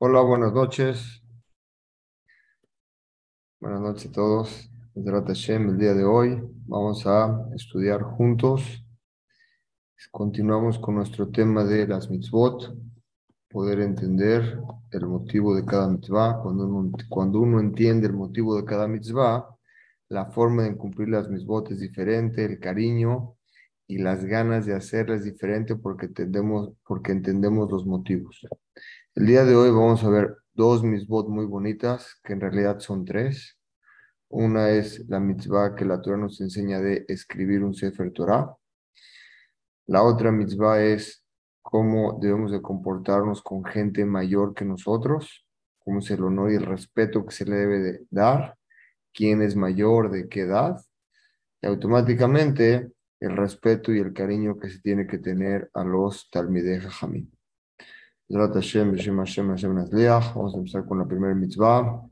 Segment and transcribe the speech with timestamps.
[0.00, 1.20] Hola, buenas noches.
[3.58, 4.70] Buenas noches a todos.
[4.94, 8.86] el día de hoy vamos a estudiar juntos.
[10.12, 12.76] Continuamos con nuestro tema de las mitzvot,
[13.48, 14.60] poder entender
[14.92, 16.42] el motivo de cada mitzvah.
[16.44, 19.48] Cuando uno, cuando uno entiende el motivo de cada mitzvah,
[20.10, 23.34] la forma de cumplir las mitzvot es diferente, el cariño
[23.88, 28.46] y las ganas de hacerlas es diferente porque entendemos, porque entendemos los motivos.
[29.18, 33.04] El día de hoy vamos a ver dos mitzvot muy bonitas, que en realidad son
[33.04, 33.58] tres.
[34.28, 38.54] Una es la mitzvah que la Torah nos enseña de escribir un Sefer Torah.
[39.88, 41.24] La otra mitzvah es
[41.62, 45.44] cómo debemos de comportarnos con gente mayor que nosotros,
[45.80, 48.56] cómo es el honor y el respeto que se le debe de dar,
[49.12, 50.76] quién es mayor, de qué edad,
[51.60, 56.82] y automáticamente el respeto y el cariño que se tiene que tener a los Talmideh.
[60.34, 62.06] Vamos a empezar con la primera mitzvah.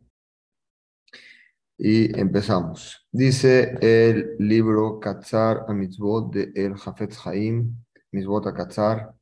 [1.77, 3.07] Y empezamos.
[3.13, 9.15] Dice el libro Katzar a mitzvot de El Jafetz Haim, mitzvot a Katzar,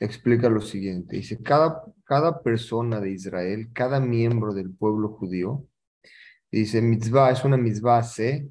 [0.00, 1.16] explica lo siguiente.
[1.16, 5.66] Dice, cada, cada persona de Israel, cada miembro del pueblo judío,
[6.50, 8.48] dice, mitzvah es una mitzvah C,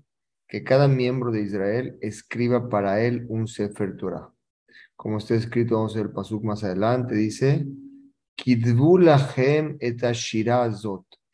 [0.47, 4.32] que cada miembro de Israel escriba para él un Sefer Torah
[4.95, 7.65] como está escrito, vamos a ver el pasuk más adelante, dice,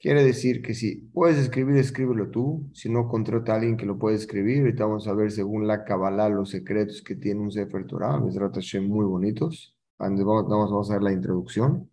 [0.00, 2.70] Quiere decir que si puedes escribir, escríbelo tú.
[2.72, 4.60] Si no, contrata a alguien que lo puede escribir.
[4.60, 8.18] Ahorita vamos a ver según la Kabbalah los secretos que tiene un Sefer Torah.
[8.18, 9.76] muy bonitos.
[9.98, 11.90] Vamos, vamos a ver la introducción.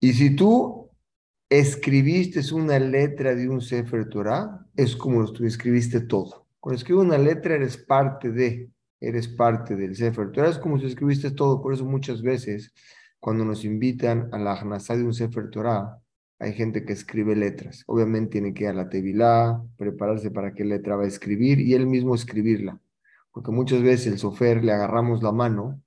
[0.00, 0.90] Y si tú
[1.50, 6.46] escribiste una letra de un Sefer Torah, es como tú escribiste todo.
[6.60, 8.70] Cuando escribes una letra, eres parte de,
[9.00, 10.48] eres parte del Sefer Torah.
[10.48, 11.60] Es como si escribiste todo.
[11.60, 12.72] Por eso muchas veces,
[13.20, 16.01] cuando nos invitan a la Hanasá de un Sefer Torah,
[16.42, 17.84] hay gente que escribe letras.
[17.86, 21.74] Obviamente tiene que ir a la Tevilá, prepararse para qué letra va a escribir y
[21.74, 22.80] él mismo escribirla.
[23.30, 25.80] Porque muchas veces el sofer le agarramos la mano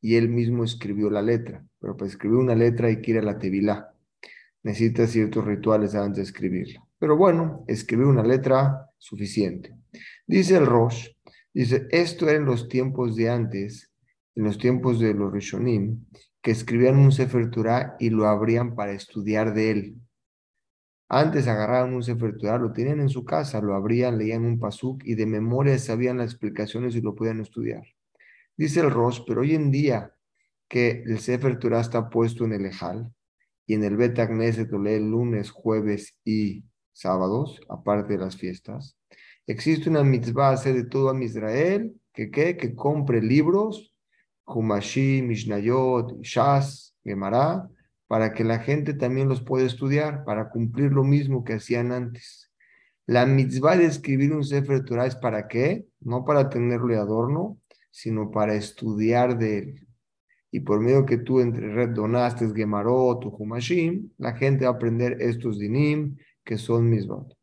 [0.00, 1.62] y él mismo escribió la letra.
[1.78, 3.92] Pero para escribir una letra hay que ir a la Tevilá.
[4.62, 6.82] Necesita ciertos rituales antes de escribirla.
[6.98, 9.76] Pero bueno, escribir una letra suficiente.
[10.26, 11.10] Dice el Rosh,
[11.52, 13.90] dice, esto era en los tiempos de antes,
[14.34, 16.06] en los tiempos de los Rishonim,
[16.48, 19.96] que escribían un Sefer Torah y lo abrían para estudiar de él.
[21.06, 25.04] Antes agarraban un Sefer Torah, lo tenían en su casa, lo abrían, leían un pasuk
[25.04, 27.82] y de memoria sabían las explicaciones y lo podían estudiar.
[28.56, 30.14] Dice el Rosh, pero hoy en día
[30.68, 33.12] que el Sefer Torah está puesto en el Ejal
[33.66, 36.64] y en el Bet Agneset lo lee lunes, jueves y
[36.94, 38.96] sábados, aparte de las fiestas,
[39.46, 43.87] existe una mitzvah de todo a Israel que, que compre libros
[44.48, 47.68] Humashi, Mishnayot, Shas, Gemara,
[48.06, 52.50] para que la gente también los pueda estudiar, para cumplir lo mismo que hacían antes.
[53.06, 55.86] La mitzvah de escribir un Sefer Torah es para qué?
[56.00, 57.58] No para tenerlo de adorno,
[57.90, 59.84] sino para estudiar de él.
[60.50, 64.74] y por medio que tú entre red donaste Gemarot o Humashim, la gente va a
[64.74, 67.36] aprender estos dinim que son mis votos.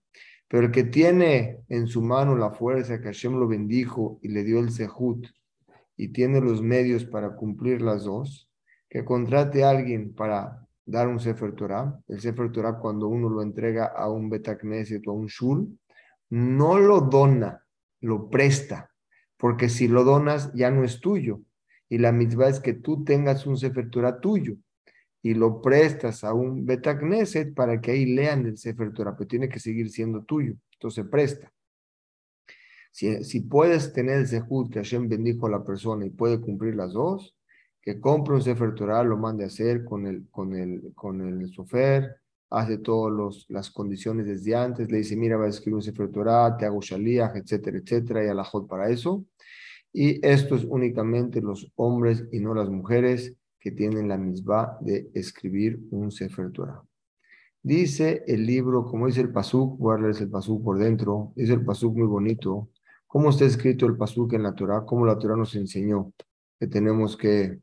[0.47, 4.43] Pero el que tiene en su mano la fuerza que Hashem lo bendijo y le
[4.43, 5.27] dio el sehut
[5.97, 8.49] y tiene los medios para cumplir las dos,
[8.89, 11.99] que contrate a alguien para dar un Sefer Torah.
[12.07, 15.77] El Sefer Torah cuando uno lo entrega a un Betacneset o a un Shul,
[16.29, 17.65] no lo dona,
[18.01, 18.91] lo presta,
[19.37, 21.41] porque si lo donas ya no es tuyo.
[21.89, 24.55] Y la misma es que tú tengas un Sefer Torah tuyo
[25.21, 29.49] y lo prestas a un Betacneset para que ahí lean el Sefer Torah, pero tiene
[29.49, 30.55] que seguir siendo tuyo.
[30.73, 31.51] Entonces presta.
[32.95, 36.93] Si, puedes tener el Sehut que Hashem bendijo a la persona y puede cumplir las
[36.93, 37.35] dos,
[37.81, 41.49] que compre un Sefer Torah, lo mande a hacer con el, con el, con el
[41.49, 42.15] sofer,
[42.49, 46.55] hace todas las condiciones desde antes, le dice, mira, va a escribir un Sefer Torah,
[46.55, 49.25] te hago Shaliach, etcétera, etcétera, y alajot para eso.
[49.91, 55.09] Y esto es únicamente los hombres y no las mujeres que tienen la misma de
[55.13, 56.81] escribir un Sefer Torah.
[57.61, 61.65] Dice el libro, como dice el Pasuk, voy a el Pasuk por dentro, dice el
[61.65, 62.69] Pasuk muy bonito,
[63.15, 64.83] ¿Cómo está escrito el pasuk en la Torah?
[64.85, 66.11] ¿Cómo la Torah nos enseñó
[66.59, 67.61] que tenemos que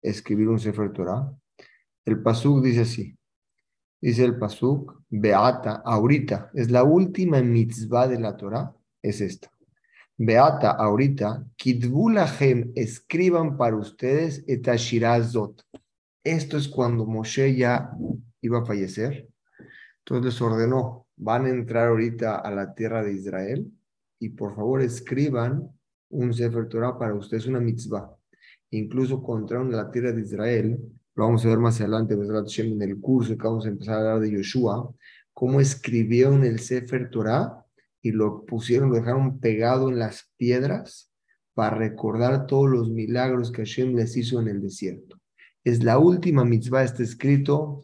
[0.00, 1.30] escribir un Sefer Torah?
[2.06, 3.14] El pasuk dice así.
[4.00, 9.52] Dice el pasuk, Beata, ahorita, es la última mitzvah de la Torah, es esta.
[10.16, 15.66] Beata, ahorita, Kidbulahem, escriban para ustedes etashirazot.
[16.24, 17.90] Esto es cuando Moshe ya
[18.40, 19.28] iba a fallecer.
[19.98, 23.70] Entonces les ordenó, van a entrar ahorita a la tierra de Israel
[24.22, 25.68] y por favor escriban
[26.10, 28.16] un Sefer Torah para ustedes, una mitzvah.
[28.70, 30.78] Incluso contra la tierra de Israel,
[31.16, 34.20] lo vamos a ver más adelante en el curso que vamos a empezar a hablar
[34.20, 34.94] de Yoshua,
[35.32, 37.66] cómo escribieron el Sefer Torah
[38.00, 41.10] y lo pusieron, lo dejaron pegado en las piedras
[41.52, 45.20] para recordar todos los milagros que Hashem les hizo en el desierto.
[45.64, 47.82] Es la última mitzvah, está escrito,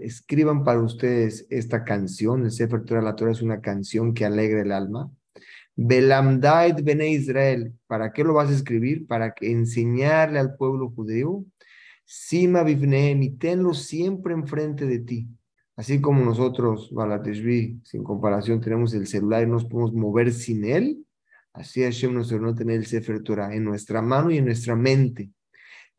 [0.00, 4.62] escriban para ustedes esta canción, el Sefer Torah, la Torah es una canción que alegra
[4.62, 5.10] el alma.
[5.74, 9.06] Belamdait Bene Israel, ¿para qué lo vas a escribir?
[9.06, 11.44] Para enseñarle al pueblo judío,
[12.04, 15.28] Sima Bivneem, y tenlo siempre enfrente de ti.
[15.76, 21.06] Así como nosotros, Balateshvi, sin comparación, tenemos el celular y nos podemos mover sin él,
[21.54, 25.30] así Hashem nos ordenó tener el Sefer Torah en nuestra mano y en nuestra mente.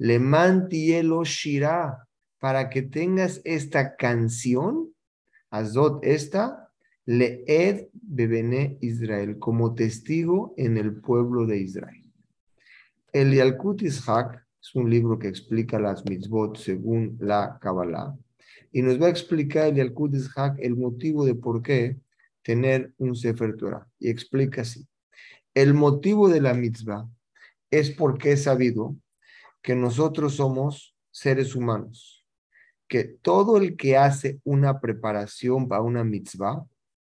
[0.04, 2.06] Le mantielo shirá,
[2.38, 4.94] para que tengas esta canción,
[5.50, 6.70] Azot esta,
[7.06, 12.12] Leed Bebene Israel, como testigo en el pueblo de Israel.
[13.14, 18.14] El Yalkut Ishak es un libro que explica las mitzvot según la Kabbalah.
[18.74, 21.98] Y nos va a explicar el Yalkut Ishak el motivo de por qué
[22.42, 23.88] tener un Sefer Torah.
[24.00, 24.86] Y explica así.
[25.54, 27.08] El motivo de la mitzvah
[27.72, 28.98] es porque es sabido
[29.64, 32.28] que nosotros somos seres humanos,
[32.88, 36.64] que todo el que hace una preparación para una mitzvah,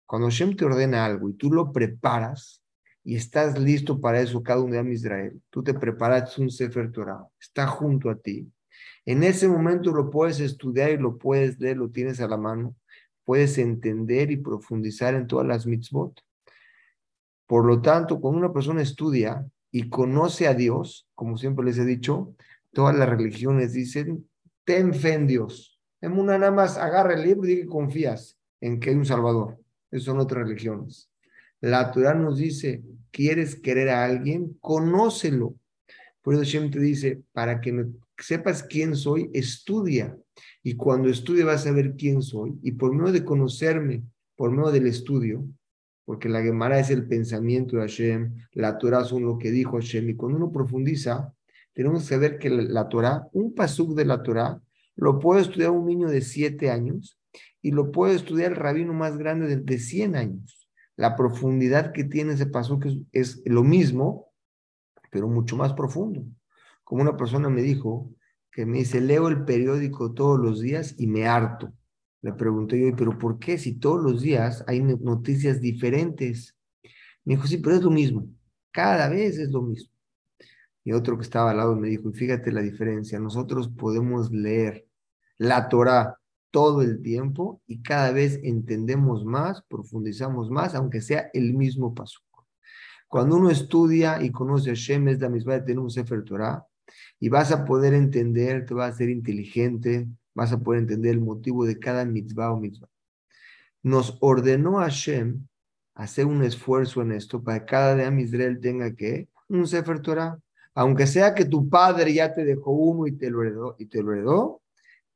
[0.07, 2.65] cuando Shem te ordena algo y tú lo preparas
[3.05, 6.91] y estás listo para eso cada un día en Israel, tú te preparas un Sefer
[6.91, 8.51] Torah, está junto a ti.
[9.05, 12.75] En ese momento lo puedes estudiar y lo puedes leer, lo tienes a la mano,
[13.25, 16.19] puedes entender y profundizar en todas las mitzvot.
[17.47, 21.85] Por lo tanto, cuando una persona estudia, y conoce a Dios, como siempre les he
[21.85, 22.35] dicho,
[22.73, 24.29] todas las religiones dicen,
[24.65, 25.81] ten fe en Dios.
[26.01, 29.59] En una nada más agarra el libro y confías en que hay un Salvador.
[29.91, 31.11] Esas son otras religiones.
[31.61, 34.57] La Torah nos dice, ¿quieres querer a alguien?
[34.61, 35.57] Conócelo.
[36.23, 37.87] Por eso Shem te dice, para que
[38.19, 40.17] sepas quién soy, estudia.
[40.63, 42.59] Y cuando estudie vas a ver quién soy.
[42.63, 44.03] Y por medio de conocerme,
[44.37, 45.45] por medio del estudio,
[46.09, 50.09] porque la Gemara es el pensamiento de Hashem, la Torah son lo que dijo Hashem,
[50.09, 51.35] y cuando uno profundiza,
[51.75, 54.59] tenemos que ver que la, Torah, un pasuk de la Torah,
[54.97, 57.21] lo puede estudiar un niño de siete años
[57.61, 60.71] y lo puede estudiar el rabino más grande de, de 100 años.
[60.97, 64.33] La profundidad que tiene ese pasuk es, es lo mismo,
[65.11, 66.25] pero mucho más profundo.
[66.85, 68.11] Como una persona me dijo,
[68.51, 71.71] que me dice, leo el periódico todos los días y me harto.
[72.23, 76.57] Le pregunté yo, pero ¿por qué si todos los días hay noticias diferentes?
[77.25, 78.27] Me dijo, sí, pero es lo mismo.
[78.73, 79.93] Cada vez es lo mismo.
[80.85, 84.87] Y otro que estaba al lado me dijo, y fíjate la diferencia, nosotros podemos leer
[85.37, 86.19] la Torah
[86.51, 92.21] todo el tiempo y cada vez entendemos más, profundizamos más, aunque sea el mismo paso.
[93.07, 96.67] Cuando uno estudia y conoce a Shem, es la misma de tener un Sefer Torah,
[97.21, 100.07] y vas a poder entender, te vas a ser inteligente,
[100.39, 102.89] vas a poder entender el motivo de cada mitzvah o mitzvah.
[103.83, 105.49] Nos ordenó Hashem
[105.95, 110.39] hacer un esfuerzo en esto para que cada día Israel tenga que un Sefer Torah.
[110.75, 114.01] Aunque sea que tu padre ya te dejó uno y te lo heredó, y te
[114.01, 114.63] lo heredó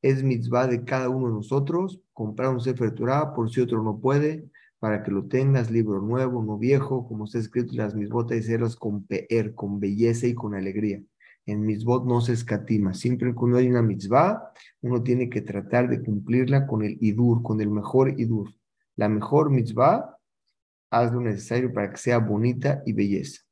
[0.02, 4.00] es mitzvah de cada uno de nosotros comprar un Sefer Torah por si otro no
[4.00, 4.50] puede,
[4.80, 8.38] para que lo tengas, libro nuevo, no viejo, como está escrito en las mitzvot, y
[8.38, 11.00] hacerlas con peer, con belleza y con alegría.
[11.46, 12.94] En mitzvot no se escatima.
[12.94, 17.60] Siempre cuando hay una mitzvah, uno tiene que tratar de cumplirla con el idur, con
[17.60, 18.54] el mejor idur.
[18.96, 20.18] La mejor mitzvah,
[20.90, 23.42] haz lo necesario para que sea bonita y belleza.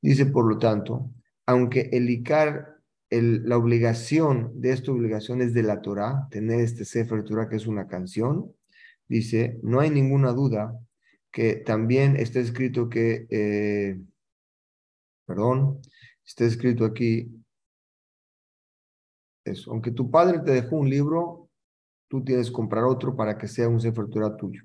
[0.00, 1.10] Dice, por lo tanto,
[1.46, 2.78] aunque el Icar
[3.10, 7.66] la obligación de esta obligación es de la Torah, tener este Sefer Torah que es
[7.66, 8.52] una canción,
[9.08, 10.78] dice, no hay ninguna duda
[11.30, 13.98] que también está escrito que, eh,
[15.24, 15.80] perdón,
[16.28, 17.34] está escrito aquí,
[19.44, 21.48] eso, aunque tu padre te dejó un libro,
[22.06, 24.62] tú tienes que comprar otro para que sea un Sefer tuyo.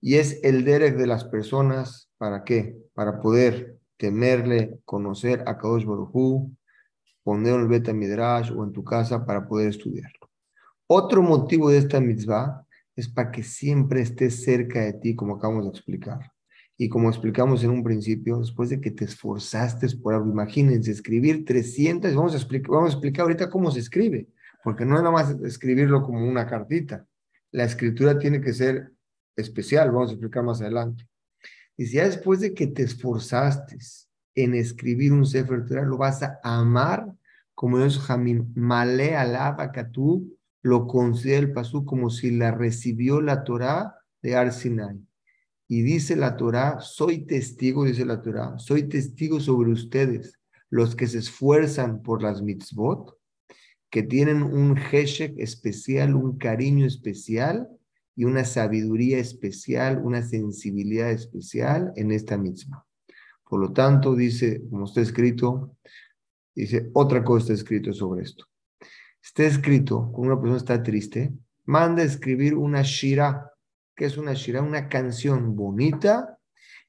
[0.00, 2.76] Y es el derek de las personas, ¿para qué?
[2.92, 6.50] Para poder temerle, conocer a Kadosh Baruj
[7.22, 10.28] poner el beta midrash o en tu casa para poder estudiarlo.
[10.88, 15.64] Otro motivo de esta mitzvah es para que siempre estés cerca de ti, como acabamos
[15.64, 16.31] de explicar.
[16.76, 21.44] Y como explicamos en un principio, después de que te esforzaste por algo, imagínense, escribir
[21.44, 24.28] 300, vamos a explicar, a explicar ahorita cómo se escribe,
[24.64, 27.06] porque no es nada más escribirlo como una cartita.
[27.50, 28.92] La escritura tiene que ser
[29.36, 31.06] especial, vamos a explicar más adelante.
[31.76, 33.78] Y si ya después de que te esforzaste
[34.34, 37.14] en escribir un Sefer lo vas a amar
[37.54, 38.52] como Dios Jamín.
[38.54, 39.72] Male alaba
[40.62, 45.00] lo considera el Pasú como si la recibió la Torah de Arsinai.
[45.72, 50.38] Y dice la Torah, soy testigo, dice la Torah, soy testigo sobre ustedes,
[50.68, 53.16] los que se esfuerzan por las mitzvot,
[53.88, 57.70] que tienen un heshek especial, un cariño especial
[58.14, 62.84] y una sabiduría especial, una sensibilidad especial en esta mitzvah.
[63.48, 65.78] Por lo tanto, dice, como está escrito,
[66.54, 68.44] dice, otra cosa está escrito sobre esto.
[69.22, 71.32] Está escrito, cuando una persona está triste,
[71.64, 73.48] manda escribir una shira.
[73.94, 74.62] Que es una shira?
[74.62, 76.38] Una canción bonita.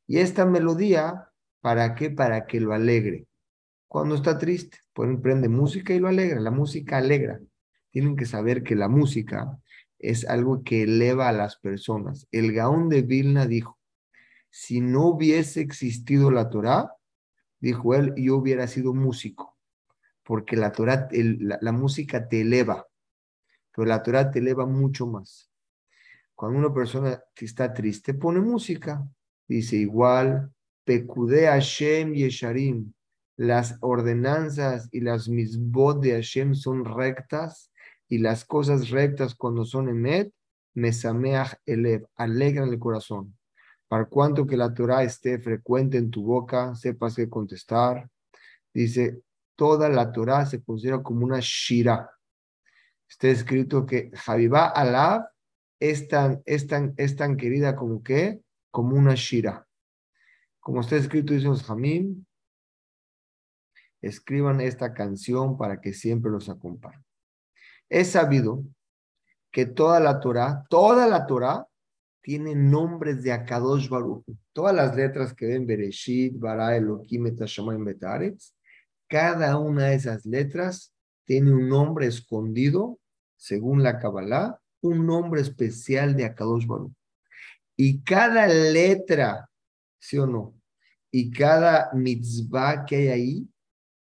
[0.08, 1.30] Y esta melodía,
[1.62, 2.10] ¿para qué?
[2.10, 3.28] Para que lo alegre.
[3.88, 6.40] Cuando está triste, pues prende música y lo alegra.
[6.40, 7.40] La música alegra.
[7.92, 9.60] Tienen que saber que la música
[10.00, 12.28] es algo que eleva a las personas.
[12.32, 13.80] El Gaón de Vilna dijo,
[14.50, 16.94] si no hubiese existido la Torá,
[17.60, 19.58] dijo él, yo hubiera sido músico,
[20.22, 22.86] porque la Torá, la, música te eleva,
[23.74, 25.50] pero la Torá te eleva mucho más.
[26.36, 29.08] Cuando una persona está triste, pone música,
[29.48, 30.52] dice igual,
[30.84, 32.92] Pekude Hashem Yesharim,
[33.38, 37.72] las ordenanzas y las misbot de Hashem son rectas
[38.10, 40.32] y las cosas rectas cuando son emet,
[40.76, 43.38] mesameach elev, alegran el corazón.
[43.88, 48.10] Para cuanto que la Torah esté frecuente en tu boca, sepas qué contestar.
[48.74, 49.22] Dice,
[49.56, 52.10] toda la Torah se considera como una shira.
[53.08, 55.33] Está escrito que Javivá Alab
[55.84, 58.40] es tan, es tan, es tan querida como que,
[58.72, 59.68] como una shira.
[60.62, 62.24] Como está escrito, dice los Jamim,
[64.02, 67.04] escriban esta canción para que siempre los acompañe.
[67.90, 68.64] Es sabido
[69.52, 71.68] que toda la Torah, toda la Torah
[72.22, 74.24] tienen nombres de Akadosh Baruch.
[74.54, 78.56] Todas las letras que ven Bereshit, Bara, Elohim, Etashamayim, Betaretz,
[79.10, 80.94] cada una de esas letras
[81.26, 83.00] tiene un nombre escondido,
[83.36, 86.68] según la Kabbalah, un nombre especial de Akadosh.
[87.76, 89.50] Y cada letra,
[90.00, 90.56] ¿sí o no?
[91.10, 93.48] Y cada mitzvah que hay ahí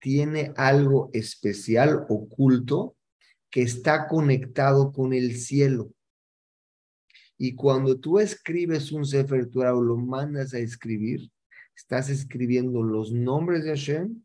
[0.01, 2.97] tiene algo especial, oculto,
[3.51, 5.93] que está conectado con el cielo.
[7.37, 11.31] Y cuando tú escribes un Sefer Torah o lo mandas a escribir,
[11.77, 14.23] estás escribiendo los nombres de Hashem,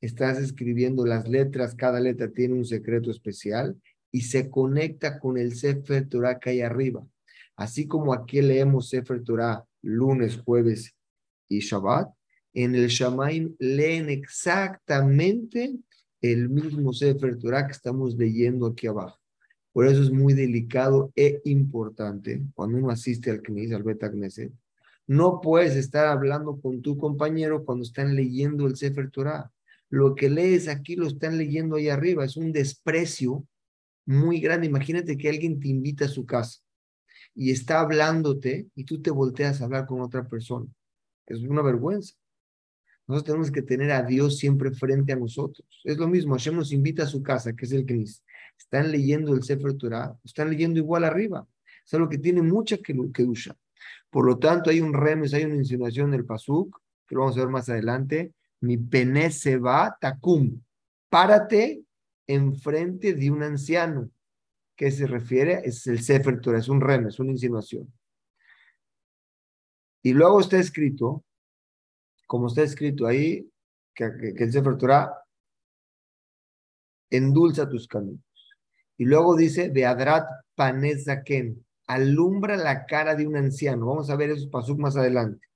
[0.00, 3.80] estás escribiendo las letras, cada letra tiene un secreto especial
[4.16, 7.06] y se conecta con el Sefer Torah que hay arriba.
[7.54, 10.96] Así como aquí leemos Sefer Torah lunes, jueves
[11.50, 12.08] y Shabbat,
[12.54, 15.76] en el Shamaim leen exactamente
[16.22, 19.20] el mismo Sefer Torah que estamos leyendo aquí abajo.
[19.74, 24.50] Por eso es muy delicado e importante cuando uno asiste al Knesset, al Beta Knesset.
[25.06, 29.52] No puedes estar hablando con tu compañero cuando están leyendo el Sefer Torah.
[29.90, 32.24] Lo que lees aquí lo están leyendo ahí arriba.
[32.24, 33.46] Es un desprecio
[34.06, 34.66] muy grande.
[34.66, 36.60] Imagínate que alguien te invita a su casa
[37.34, 40.66] y está hablándote y tú te volteas a hablar con otra persona.
[41.26, 42.14] Es una vergüenza.
[43.06, 45.66] Nosotros tenemos que tener a Dios siempre frente a nosotros.
[45.84, 48.24] Es lo mismo, Hashem nos invita a su casa, que es el Knesset
[48.58, 51.46] están leyendo el Sefer Torah, están leyendo igual arriba.
[51.84, 53.56] Es algo que tiene mucha que usa.
[54.10, 57.40] Por lo tanto, hay un remes, hay una insinuación del Pasuk, que lo vamos a
[57.40, 60.60] ver más adelante, mi pene se va, tacum,
[61.08, 61.82] párate
[62.26, 64.10] enfrente de un anciano.
[64.76, 65.62] ¿Qué se refiere?
[65.64, 67.92] Es el Sefer Torah, es un rem, es una insinuación.
[70.02, 71.24] Y luego está escrito,
[72.26, 73.50] como está escrito ahí,
[73.94, 74.04] que,
[74.36, 75.12] el Sefer Torah
[77.10, 78.20] endulza tus caminos.
[78.98, 83.86] Y luego dice, de Adrat Panezaken, alumbra la cara de un anciano.
[83.86, 85.46] Vamos a ver esos pasos más adelante.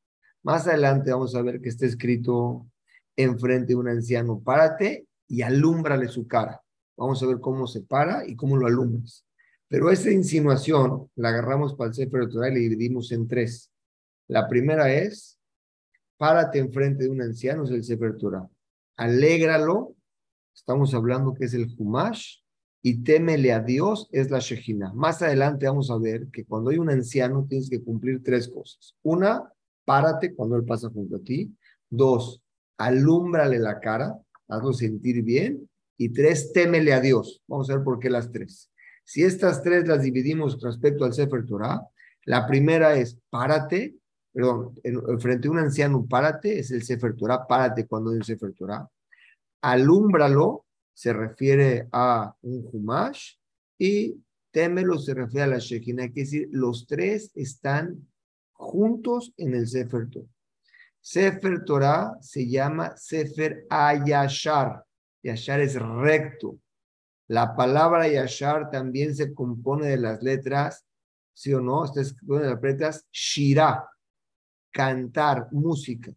[0.43, 2.67] Más adelante vamos a ver que está escrito
[3.17, 6.61] enfrente de un anciano, párate y alúmbrale su cara.
[6.97, 9.25] Vamos a ver cómo se para y cómo lo alumbras.
[9.69, 13.71] Pero esa insinuación la agarramos para el Sefer Torah y la dividimos en tres.
[14.27, 15.39] La primera es,
[16.19, 18.47] párate enfrente de un anciano, es el Sefer Torah.
[18.97, 19.95] Alégralo,
[20.53, 22.41] estamos hablando que es el Humash,
[22.83, 24.93] y témele a Dios es la Shejina.
[24.95, 28.97] Más adelante vamos a ver que cuando hay un anciano tienes que cumplir tres cosas.
[29.03, 29.53] Una,
[29.85, 31.55] párate cuando él pasa junto a ti.
[31.89, 32.43] Dos,
[32.79, 34.19] alúmbrale la cara,
[34.51, 35.69] hazlo sentir bien.
[35.97, 37.43] Y tres, témele a Dios.
[37.47, 38.71] Vamos a ver por qué las tres.
[39.05, 41.83] Si estas tres las dividimos respecto al Sefer Torah,
[42.25, 43.97] la primera es párate,
[44.33, 48.25] perdón, en, frente a un anciano, párate, es el Sefer Torah, párate cuando es el
[48.25, 48.89] Sefer Torah.
[49.63, 53.35] Alúmbralo, se refiere a un Humash,
[53.79, 58.07] y témelo se refiere a la Shekinah, es decir, los tres están
[58.53, 60.29] juntos en el Sefer Torah.
[61.01, 64.85] Sefer Torah se llama Sefer Ayashar.
[65.23, 66.59] Yashar es recto.
[67.29, 70.85] La palabra Yashar también se compone de las letras,
[71.33, 71.85] ¿sí o no?
[71.85, 73.89] Escrito de las letras Shira,
[74.73, 76.13] cantar, música.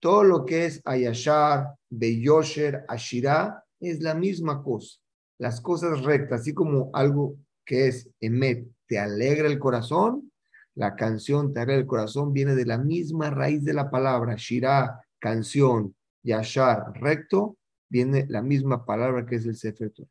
[0.00, 4.98] Todo lo que es Ayashar, Beyosher, Ashira, es la misma cosa.
[5.38, 10.30] Las cosas rectas, así como algo que es Emet, te alegra el corazón,
[10.74, 15.00] la canción te alegra el corazón, viene de la misma raíz de la palabra, Shira,
[15.18, 17.56] canción, Yashar, recto,
[17.88, 20.08] viene la misma palabra que es el Sefer Torah.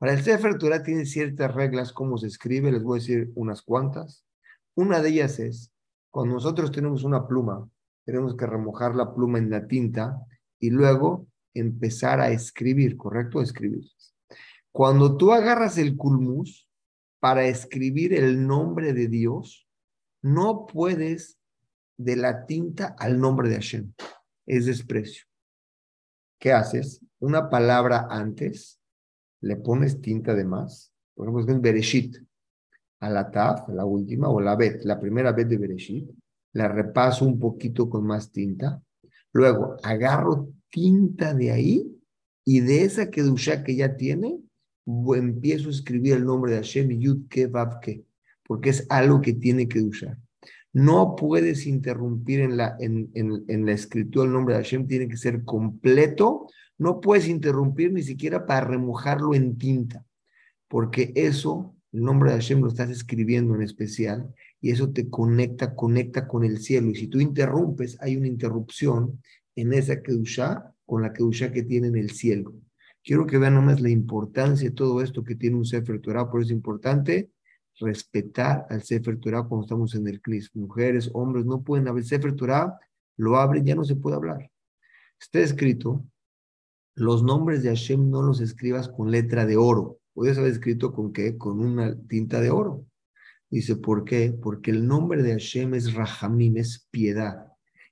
[0.00, 3.62] Ahora, el Sefer Torah tiene ciertas reglas, cómo se escribe, les voy a decir unas
[3.62, 4.24] cuantas.
[4.74, 5.72] Una de ellas es,
[6.10, 7.68] cuando nosotros tenemos una pluma,
[8.04, 10.20] tenemos que remojar la pluma en la tinta
[10.58, 13.42] y luego empezar a escribir, ¿correcto?
[13.42, 13.84] Escribir.
[14.72, 16.68] Cuando tú agarras el culmus
[17.20, 19.67] para escribir el nombre de Dios,
[20.22, 21.38] no puedes
[21.96, 23.92] de la tinta al nombre de Hashem.
[24.46, 25.24] Es desprecio.
[26.38, 27.04] ¿Qué haces?
[27.18, 28.80] Una palabra antes,
[29.40, 30.92] le pones tinta de más.
[31.14, 32.16] Por ejemplo, es Bereshit.
[33.00, 36.10] A la Taf, la última, o la Bet, la primera Bet de Bereshit,
[36.52, 38.82] la repaso un poquito con más tinta.
[39.32, 42.00] Luego agarro tinta de ahí
[42.44, 44.40] y de esa Kedusha que ya tiene,
[45.14, 47.48] empiezo a escribir el nombre de Hashem, Yud Ke
[48.48, 50.18] porque es algo que tiene que usar.
[50.72, 55.16] No puedes interrumpir en la, en, en, la escritura el nombre de Hashem, tiene que
[55.16, 56.48] ser completo.
[56.78, 60.04] No puedes interrumpir ni siquiera para remojarlo en tinta,
[60.66, 65.74] porque eso, el nombre de Hashem lo estás escribiendo en especial y eso te conecta,
[65.74, 66.90] conecta con el cielo.
[66.90, 69.20] Y si tú interrumpes, hay una interrupción
[69.56, 72.54] en esa Kedusha con la Kedusha que tiene en el cielo.
[73.04, 76.40] Quiero que vean nomás la importancia de todo esto que tiene un Sefer Torah, por
[76.40, 77.30] eso es importante
[77.80, 80.54] respetar al Sefer Torah cuando estamos en el CNIS.
[80.54, 82.78] Mujeres, hombres, no pueden haber Sefer Torah,
[83.16, 84.50] lo abren, ya no se puede hablar.
[85.20, 86.04] Está escrito,
[86.94, 89.98] los nombres de Hashem no los escribas con letra de oro.
[90.14, 91.36] Puedes haber escrito con qué?
[91.36, 92.86] Con una tinta de oro.
[93.50, 94.32] Dice, ¿por qué?
[94.32, 97.46] Porque el nombre de Hashem es Rahamim, es piedad.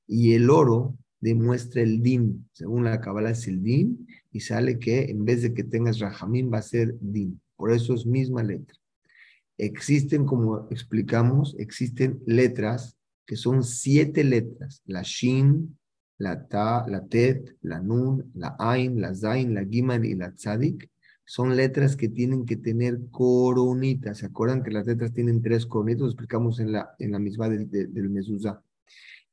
[0.07, 2.49] Y el oro demuestra el din.
[2.53, 6.53] Según la Kabbalah es el din y sale que en vez de que tengas Rahamim
[6.53, 7.41] va a ser din.
[7.57, 8.77] Por eso es misma letra.
[9.59, 14.83] Existen, como explicamos, existen letras que son siete letras.
[14.87, 15.79] La Shin,
[16.19, 20.91] la Ta, la Tet, la Nun, la Ain, la Zain, la Giman y la Tzadik.
[21.25, 24.19] Son letras que tienen que tener coronitas.
[24.19, 26.03] ¿Se acuerdan que las letras tienen tres coronitas?
[26.03, 28.11] Lo explicamos en la, en la misma del, del.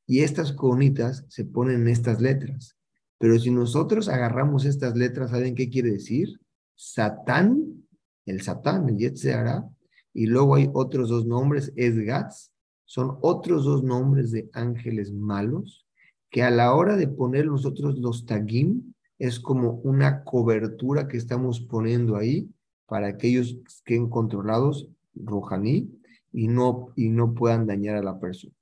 [0.08, 2.76] Y estas conitas se ponen en estas letras.
[3.20, 6.40] Pero si nosotros agarramos estas letras, ¿saben qué quiere decir?
[6.76, 7.86] Satán,
[8.26, 9.70] el Satán, el Yetzirah,
[10.14, 12.52] y luego hay otros dos nombres, Esgats,
[12.86, 15.88] son otros dos nombres de ángeles malos,
[16.30, 21.62] que a la hora de poner nosotros los tagim, es como una cobertura que estamos
[21.62, 22.50] poniendo ahí
[22.88, 25.90] para aquellos que estén controlados, Rojaní,
[26.32, 28.54] y no, y no puedan dañar a la persona.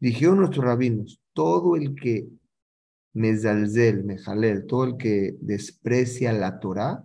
[0.00, 2.28] Dijeron nuestros rabinos, todo el que
[3.12, 7.04] mezalzel, mejalel, todo el que desprecia la Torah,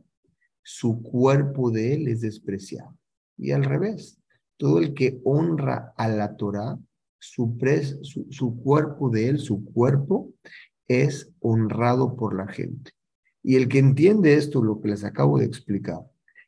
[0.61, 2.97] su cuerpo de él es despreciado.
[3.37, 4.19] Y al revés,
[4.57, 6.77] todo el que honra a la Torah,
[7.19, 7.57] su,
[8.01, 10.33] su, su cuerpo de él, su cuerpo,
[10.87, 12.91] es honrado por la gente.
[13.41, 16.01] Y el que entiende esto, lo que les acabo de explicar,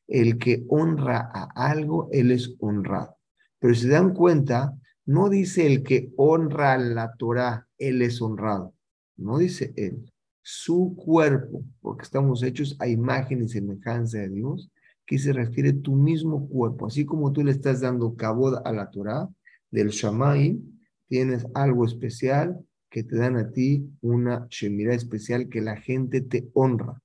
[0.07, 3.17] el que honra a algo, él es honrado.
[3.59, 8.21] Pero si se dan cuenta, no dice el que honra a la Torah, él es
[8.21, 8.73] honrado.
[9.17, 10.11] No dice él.
[10.41, 14.71] Su cuerpo, porque estamos hechos a imagen y semejanza de Dios,
[15.05, 16.87] que se refiere tu mismo cuerpo.
[16.87, 19.29] Así como tú le estás dando cabod a la Torah,
[19.71, 20.59] del Shamay,
[21.07, 26.49] tienes algo especial que te dan a ti una Shemirah especial que la gente te
[26.53, 27.01] honra.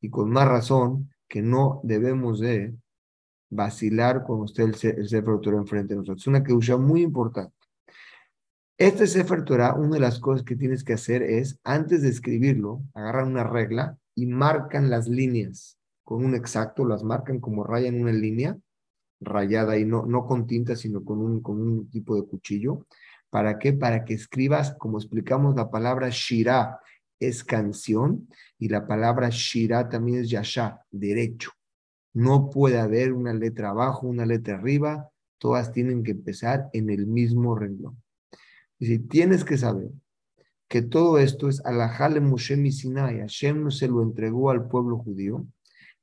[0.00, 2.74] Y con más razón que no debemos de
[3.50, 6.22] vacilar con usted el, Sefer Torah enfrente de nosotros.
[6.22, 7.54] Es una queusha muy importante.
[8.78, 12.82] Este Sefer Torah, una de las cosas que tienes que hacer es, antes de escribirlo,
[12.94, 15.77] agarran una regla y marcan las líneas
[16.08, 18.58] con un exacto, las marcan como raya en una línea,
[19.20, 22.86] rayada y no, no con tinta, sino con un, con un tipo de cuchillo.
[23.28, 23.74] ¿Para qué?
[23.74, 26.80] Para que escribas, como explicamos, la palabra Shirah
[27.20, 28.26] es canción
[28.58, 31.50] y la palabra Shirah también es Yasha, derecho.
[32.14, 37.06] No puede haber una letra abajo, una letra arriba, todas tienen que empezar en el
[37.06, 38.02] mismo renglón.
[38.78, 39.90] Y si tienes que saber
[40.68, 45.46] que todo esto es Alajale Moshe Sinai, Hashem se lo entregó al pueblo judío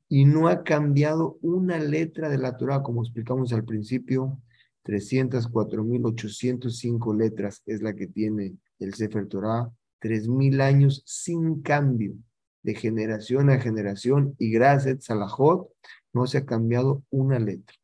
[0.07, 4.39] y no ha cambiado una letra de la Torah, como explicamos al principio,
[4.85, 12.13] 304.805 letras es la que tiene el Sefer Torah, 3.000 años sin cambio
[12.61, 15.69] de generación a generación y gracias a Salahot
[16.13, 17.75] no se ha cambiado una letra.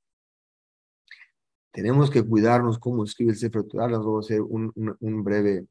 [1.71, 3.87] Tenemos que cuidarnos cómo escribe el Sefer Torah.
[3.87, 4.73] Les voy a hacer un,
[5.23, 5.67] breve,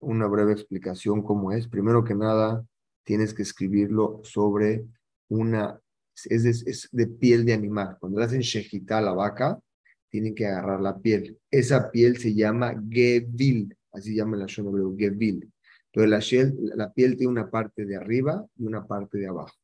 [0.00, 1.68] una breve explicación cómo es.
[1.68, 2.66] Primero que nada,
[3.04, 4.84] tienes que escribirlo sobre
[5.32, 5.80] una,
[6.24, 7.96] es de, piel de animal.
[7.98, 9.58] Cuando le hacen shejita a la vaca,
[10.10, 11.38] tienen que agarrar la piel.
[11.50, 15.50] Esa piel se llama gevil, así llama la shon hebreo, gevil.
[15.92, 19.56] Entonces la, la piel tiene una parte de arriba y una parte de abajo.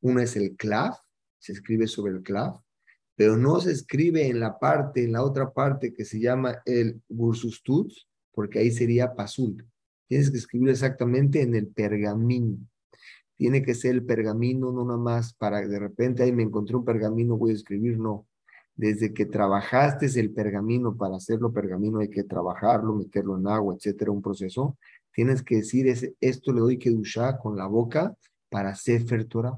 [0.00, 0.94] Una es el clav,
[1.38, 2.60] se escribe sobre el clav,
[3.14, 7.02] pero no se escribe en la parte, en la otra parte que se llama el
[7.08, 7.92] bursustut,
[8.32, 9.66] porque ahí sería pasul.
[10.08, 12.58] Tienes que escribir exactamente en el pergamino.
[13.40, 16.84] Tiene que ser el pergamino, no nada más para de repente ahí me encontré un
[16.84, 18.26] pergamino, voy a escribir, no.
[18.76, 24.10] Desde que trabajaste el pergamino, para hacerlo pergamino hay que trabajarlo, meterlo en agua, etcétera,
[24.10, 24.76] un proceso.
[25.10, 28.14] Tienes que decir, ese, esto le doy que dushá con la boca
[28.50, 29.56] para Sefer Torah.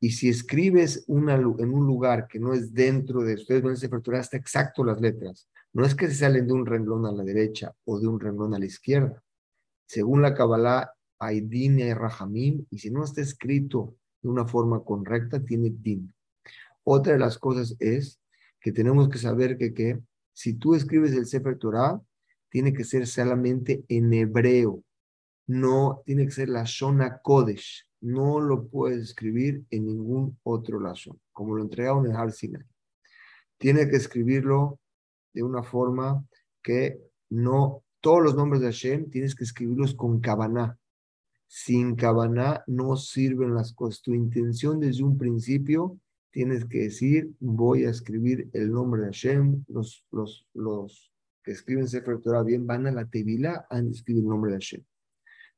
[0.00, 4.18] Y si escribes en un lugar que no es dentro de ustedes, es Sefer Torah,
[4.18, 5.48] está exacto las letras.
[5.72, 8.52] No es que se salen de un renglón a la derecha o de un renglón
[8.52, 9.22] a la izquierda.
[9.86, 14.82] Según la Kabbalah, hay din y rajamim, y si no está escrito de una forma
[14.82, 16.12] correcta, tiene din.
[16.82, 18.20] Otra de las cosas es
[18.60, 20.00] que tenemos que saber que, que
[20.32, 22.00] si tú escribes el Sefer Torah,
[22.48, 24.82] tiene que ser solamente en hebreo.
[25.46, 27.86] No tiene que ser la Shona Kodesh.
[28.00, 32.64] No lo puedes escribir en ningún otro lazo, como lo entregaron en Har Sinai.
[33.58, 34.80] Tiene que escribirlo
[35.34, 36.24] de una forma
[36.62, 40.79] que no, todos los nombres de Hashem tienes que escribirlos con Kavaná.
[41.52, 44.02] Sin Kavaná no sirven las cosas.
[44.02, 45.98] Tu intención desde un principio
[46.30, 49.64] tienes que decir, voy a escribir el nombre de Hashem.
[49.66, 54.28] Los, los, los que escriben Sefer Torah bien van a la Tevila a escribir el
[54.28, 54.84] nombre de Hashem.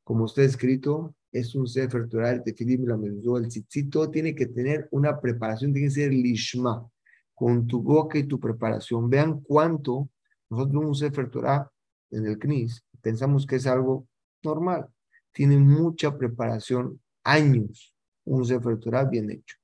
[0.02, 4.46] Como está escrito, es un Sefer Torah, el Tefilim, la Mezuzah, el Tzitzit, tiene que
[4.46, 6.88] tener una preparación, tiene que ser lishma,
[7.34, 9.10] con tu boca y tu preparación.
[9.10, 10.08] Vean cuánto
[10.48, 11.70] nosotros un Sefer Torah
[12.10, 14.06] en el CNIS, pensamos que es algo
[14.42, 14.88] normal.
[15.32, 19.56] Tiene mucha preparación, años, un Sefer Torah bien hecho.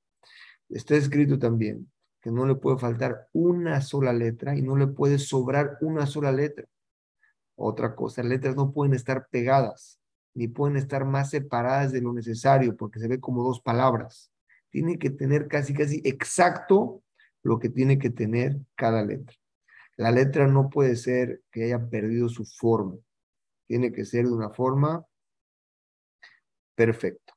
[0.69, 5.19] Está escrito también que no le puede faltar una sola letra y no le puede
[5.19, 6.65] sobrar una sola letra.
[7.55, 9.99] Otra cosa, letras no pueden estar pegadas,
[10.33, 14.31] ni pueden estar más separadas de lo necesario, porque se ve como dos palabras.
[14.69, 17.03] Tiene que tener casi, casi exacto
[17.43, 19.35] lo que tiene que tener cada letra.
[19.97, 22.95] La letra no puede ser que haya perdido su forma.
[23.67, 25.05] Tiene que ser de una forma
[26.79, 27.33] perfecta.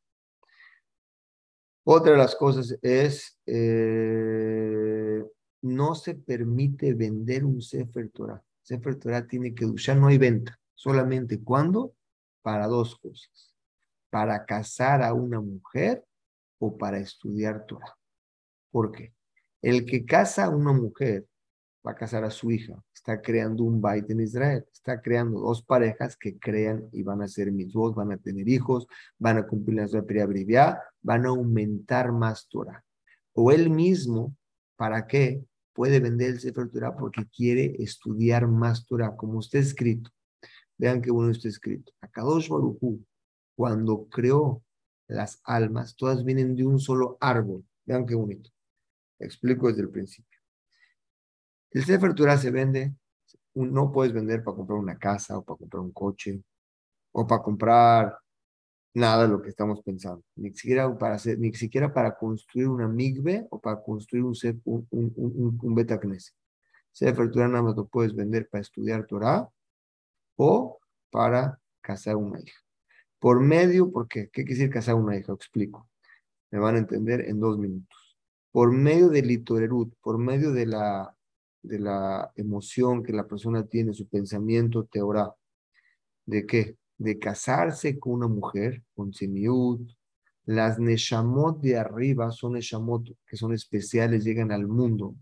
[1.83, 5.21] Otra de las cosas es, eh,
[5.63, 8.41] no se permite vender un Sefer Torah.
[8.63, 10.61] Sefer Torah tiene que ya no hay venta.
[10.77, 11.93] Solamente cuando?
[12.41, 13.53] Para dos cosas.
[14.11, 16.05] Para casar a una mujer
[16.61, 17.99] o para estudiar Torah.
[18.71, 19.13] ¿Por qué?
[19.61, 21.27] El que casa a una mujer
[21.87, 25.63] va a casar a su hija, está creando un bait en Israel, está creando dos
[25.63, 28.87] parejas que crean y van a ser dos, van a tener hijos,
[29.19, 32.85] van a cumplir la abreviada, van a aumentar más Torah.
[33.35, 34.37] O él mismo,
[34.77, 35.45] ¿para qué?
[35.73, 40.11] Puede vender el Sefer Torah porque quiere estudiar más Torah, como está escrito.
[40.77, 41.93] Vean qué bueno está escrito.
[42.01, 43.05] Akadosh Baruchu
[43.57, 44.63] cuando creó
[45.09, 47.65] las almas, todas vienen de un solo árbol.
[47.85, 48.51] Vean qué bonito.
[49.19, 50.32] Explico desde el principio.
[51.73, 52.95] El Sefer Torah se vende,
[53.55, 56.43] no puedes vender para comprar una casa o para comprar un coche
[57.13, 58.19] o para comprar
[58.95, 63.47] nada de lo que estamos pensando, ni siquiera para, ni siquiera para construir una migbe
[63.51, 66.35] o para construir un, un, un, un, betacnes.
[66.91, 69.49] Sefer Torah nada más lo puedes vender para estudiar Torah
[70.37, 70.79] o
[71.11, 72.61] para casar una hija.
[73.19, 74.29] Por medio, ¿por qué?
[74.31, 75.33] ¿Qué quiere decir casar una hija?
[75.33, 75.89] Explico.
[76.51, 78.19] Me van a entender en dos minutos.
[78.51, 81.17] Por medio del litorerut, por medio de la,
[81.63, 85.33] de la emoción que la persona tiene, su pensamiento teorá,
[86.27, 86.77] ¿de qué?
[87.03, 89.91] de casarse con una mujer, con simiut,
[90.45, 95.15] las neshamot de arriba son neshamot que son especiales, llegan al mundo.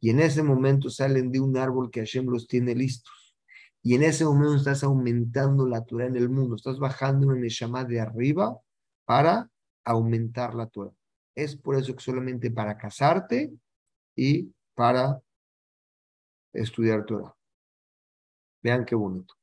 [0.00, 3.34] Y en ese momento salen de un árbol que Hashem los tiene listos.
[3.82, 6.56] Y en ese momento estás aumentando la Torah en el mundo.
[6.56, 8.58] Estás bajando una neshama de arriba
[9.04, 9.50] para
[9.84, 10.92] aumentar la Torah.
[11.34, 13.52] Es por eso que solamente para casarte
[14.14, 15.20] y para
[16.60, 17.34] estudiar Torah.
[18.62, 19.34] Vean qué bonito.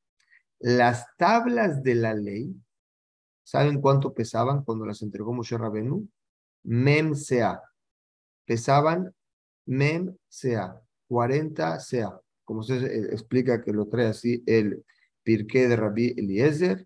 [0.59, 2.55] Las tablas de la ley,
[3.43, 6.07] ¿saben cuánto pesaban cuando las entregó Moshe Rabenu?
[6.63, 7.61] Mem sea.
[8.45, 9.13] Pesaban
[9.65, 12.19] mem sea, 40 sea.
[12.43, 12.77] Como se
[13.13, 14.83] explica que lo trae así el
[15.23, 16.85] Pirqué de Rabbi Eliezer,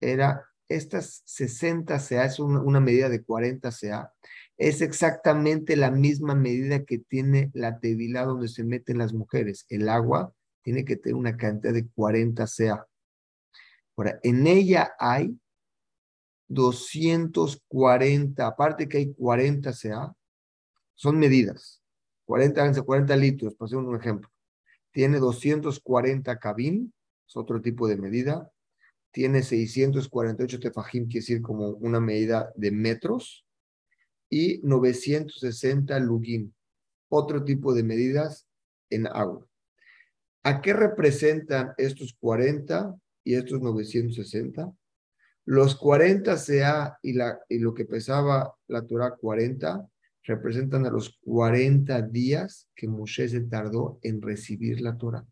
[0.00, 4.12] era estas 60 sea, es una, medida de 40 sea,
[4.58, 9.64] es exactamente la misma medida que tiene la tevilá donde se meten las mujeres.
[9.68, 12.84] El agua tiene que tener una cantidad de 40 sea.
[13.96, 15.38] Ahora, en ella hay
[16.48, 20.14] 240, aparte que hay 40 CA,
[20.94, 21.80] son medidas.
[22.24, 24.28] 40, 40 litros, para hacer un ejemplo.
[24.90, 26.92] Tiene 240 cabín,
[27.26, 28.50] es otro tipo de medida.
[29.12, 33.47] Tiene 648 tefajim, quiere decir como una medida de metros.
[34.30, 36.52] Y 960 lugim,
[37.08, 38.46] otro tipo de medidas
[38.90, 39.46] en agua.
[40.42, 42.98] ¿A qué representan estos 40?
[43.28, 44.72] y estos 960.
[45.44, 49.86] Los 40 CA y, la, y lo que pesaba la Torah 40
[50.24, 55.26] representan a los 40 días que Moshe se tardó en recibir la Torah.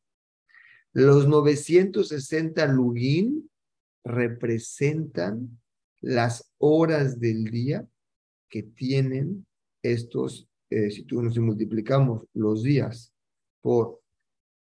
[0.92, 3.50] Los 960 lugin
[4.04, 5.58] representan
[6.02, 7.86] las horas del día
[8.48, 9.46] que tienen
[9.82, 13.12] estos, eh, si tú nos multiplicamos los días
[13.60, 14.00] por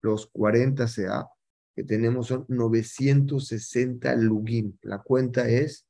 [0.03, 1.29] los 40 CA,
[1.75, 4.79] que tenemos son 960 lugin.
[4.83, 5.87] La cuenta es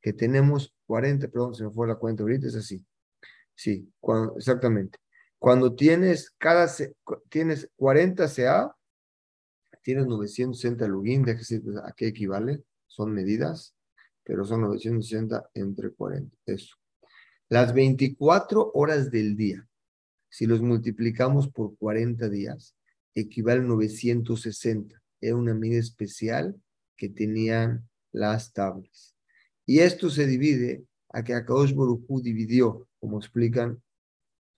[0.00, 2.84] que tenemos 40, perdón, se me fue la cuenta ahorita, es así.
[3.54, 3.90] Sí,
[4.36, 4.98] exactamente.
[5.38, 6.70] Cuando tienes cada
[7.28, 8.76] tienes 40 CA,
[9.82, 13.74] tienes 960 lugin, déjese pues, a qué equivale, son medidas,
[14.24, 16.79] pero son 960 entre 40, eso.
[17.52, 19.66] Las 24 horas del día,
[20.28, 22.76] si los multiplicamos por 40 días,
[23.12, 26.54] equivalen a 960 era una medida especial
[26.96, 29.16] que tenían las tablas.
[29.66, 33.82] Y esto se divide a que Akadosh Borujú dividió, como explican,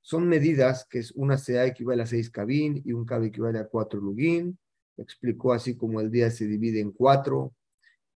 [0.02, 3.68] son medidas que es una CA equivale a 6 cabín y un cab equivale a
[3.68, 4.59] 4 lugin.
[4.98, 7.55] Explicó así como el día se divide en 4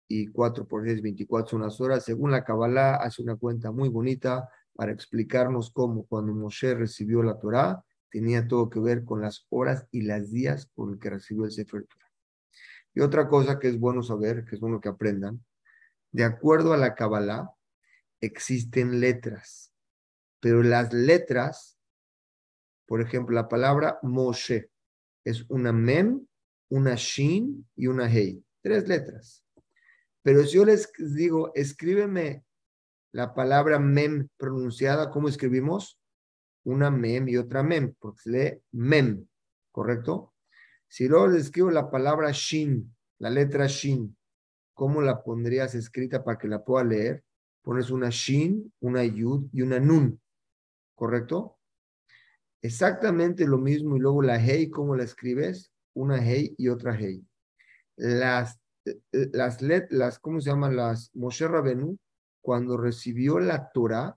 [0.07, 2.05] y 4 por 6, 24 son las horas.
[2.05, 7.39] Según la Kabbalah, hace una cuenta muy bonita para explicarnos cómo cuando Moshe recibió la
[7.39, 11.45] Torah tenía todo que ver con las horas y las días por el que recibió
[11.45, 12.13] el Sefer Torah.
[12.95, 15.45] Y otra cosa que es bueno saber, que es bueno que aprendan,
[16.13, 17.51] de acuerdo a la Kabbalah,
[18.21, 19.73] existen letras,
[20.41, 21.79] pero las letras,
[22.87, 24.71] por ejemplo, la palabra Moshe
[25.25, 26.27] es una mem,
[26.71, 29.45] una shin y una hei, tres letras.
[30.23, 32.46] Pero si yo les digo, escríbeme
[33.17, 35.99] la palabra mem pronunciada, ¿cómo escribimos?
[36.65, 39.27] Una mem y otra mem, porque se lee mem,
[39.73, 40.35] ¿correcto?
[40.87, 44.15] Si luego le escribo la palabra Shin, la letra Shin,
[44.75, 47.25] ¿cómo la pondrías escrita para que la pueda leer?
[47.63, 50.21] Pones una Shin, una Yud y una Nun,
[50.95, 51.59] ¿correcto?
[52.61, 55.73] Exactamente lo mismo y luego la Hei, ¿cómo la escribes?
[55.95, 57.27] Una Hei y otra Hei.
[57.97, 58.61] Las,
[59.11, 60.77] las, letras, ¿cómo se llaman?
[60.77, 61.97] Las Moshe Rabenu,
[62.47, 64.17] cuando recibió la Torah,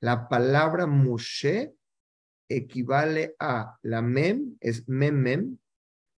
[0.00, 1.74] la palabra Moshe
[2.48, 5.58] equivale a la Mem, es Mem Mem,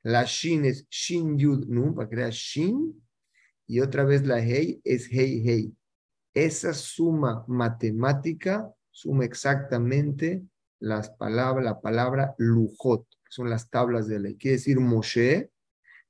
[0.03, 2.93] la Shin es Shin Yud Nun, para crear Shin.
[3.65, 5.75] Y otra vez la Hei es Hei Hei.
[6.31, 10.43] Esa suma matemática suma exactamente
[10.79, 14.35] las palabras, la palabra Lujot, que son las tablas de ley.
[14.35, 15.49] Quiere decir Moshe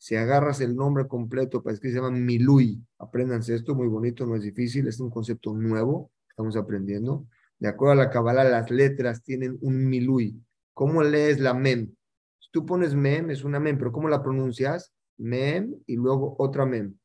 [0.01, 4.35] Si agarras el nombre completo, para que se llama Milui, apréndanse esto, muy bonito, no
[4.35, 7.27] es difícil, es un concepto nuevo, estamos aprendiendo.
[7.59, 10.43] De acuerdo a la Kabbalah, las letras tienen un Milui.
[10.73, 11.93] ¿Cómo lees la Mem?
[12.39, 14.91] Si tú pones Mem, es una Mem, pero ¿cómo la pronuncias?
[15.17, 16.95] Mem y luego otra Mem.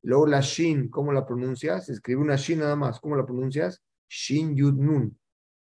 [0.00, 1.90] Luego la Shin, ¿cómo la pronuncias?
[1.90, 3.00] Escribe una Shin nada más.
[3.00, 3.82] ¿Cómo la pronuncias?
[4.08, 5.14] Shin Yud Nun.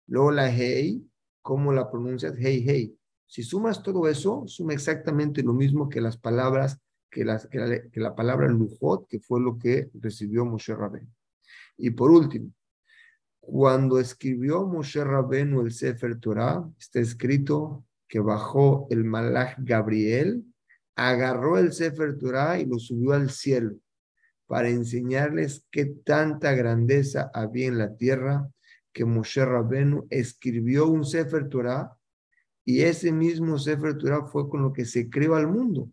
[0.07, 1.07] Luego la Hei,
[1.43, 2.33] ¿cómo la pronuncias?
[2.39, 2.97] Hei Hei.
[3.27, 8.15] Si sumas todo eso, suma exactamente lo mismo que las palabras, que, las, que, la,
[8.15, 11.11] palabra Lujot, que fue lo que recibió Moshe Rabén.
[11.77, 12.51] Y por último,
[13.39, 20.43] cuando escribió Moshe Rabenu el Sefer Torah, está escrito que bajó el Malach Gabriel,
[20.95, 23.75] agarró el Sefer Torah y lo subió al cielo
[24.47, 28.47] para enseñarles qué tanta grandeza había en la tierra
[28.93, 31.97] que Moshe Rabenu escribió un Sefer Torah
[32.65, 35.89] y ese mismo Sefer Torah fue con lo que se creó al mundo.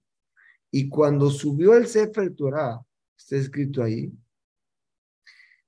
[0.71, 2.81] Y cuando subió el Sefer Torah,
[3.17, 4.11] está escrito ahí,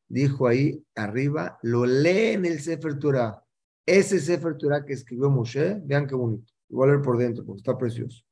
[0.08, 3.44] dijo ahí arriba, lo lee en el Sefer Torah.
[3.84, 6.50] Ese Sefer Torah que escribió Moshe, vean qué bonito.
[6.70, 8.24] Igual a ver por dentro, porque está precioso.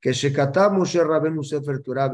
[0.00, 2.10] Que Shekatá Moshe Rabenu Sefer Torah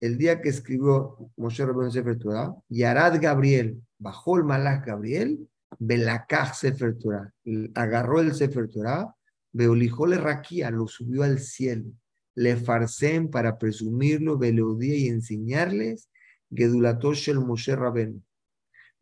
[0.00, 5.48] el día que escribió Moshe Rabenu Sefer Torah, Yarad Gabriel, bajó el Malach Gabriel
[5.80, 7.32] Belakaj Sefer Torah.
[7.74, 9.14] Agarró el Sefer Torah,
[9.52, 11.90] le Raquía, lo subió al cielo.
[12.36, 16.08] Le farcen para presumirlo, Beleudía y enseñarles
[16.50, 18.22] Gedulatosh el Moshe Rabén.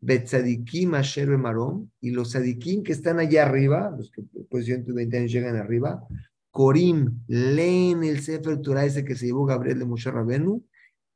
[0.01, 5.17] Betzadikim Asher Marom, y los sadikim que están allá arriba, los que después de 120
[5.17, 6.07] años llegan arriba,
[6.51, 10.65] Corim, leen el Sefer Torah ese que se llevó Gabriel de Moshe Rabenu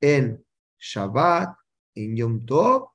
[0.02, 0.44] en
[0.78, 1.56] Shabbat,
[1.96, 2.90] en Yom Tov,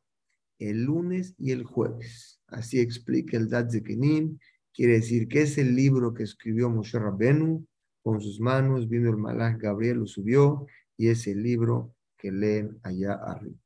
[0.58, 2.37] el lunes y el jueves.
[2.48, 4.38] Así explica el Dad Zekenim.
[4.72, 7.66] Quiere decir que es el libro que escribió Moshe Rabbenu
[8.02, 12.78] con sus manos, vino el Malach Gabriel, lo subió y es el libro que leen
[12.82, 13.56] allá arriba.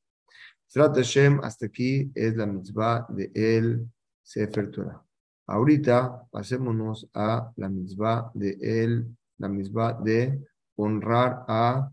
[0.68, 3.86] Strat Hashem, hasta aquí es la mitzvah de el
[4.22, 5.04] Sefer Torah.
[5.46, 9.06] Ahorita pasémonos a la mitzvah de el,
[9.38, 10.42] la mitzvah de
[10.76, 11.92] honrar a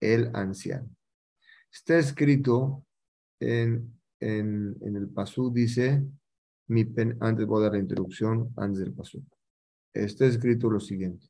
[0.00, 0.90] el anciano.
[1.70, 2.84] Está escrito
[3.40, 6.02] en en, el pasú dice,
[6.68, 9.22] mi pen, antes voy a dar la introducción, antes del pasú.
[9.92, 11.26] Está escrito lo siguiente.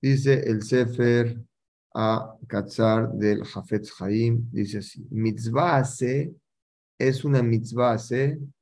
[0.00, 1.40] Dice el Sefer
[1.94, 5.82] a Katzar del Jafetz Haim, dice así, mitzvah
[6.98, 7.96] es una mitzvah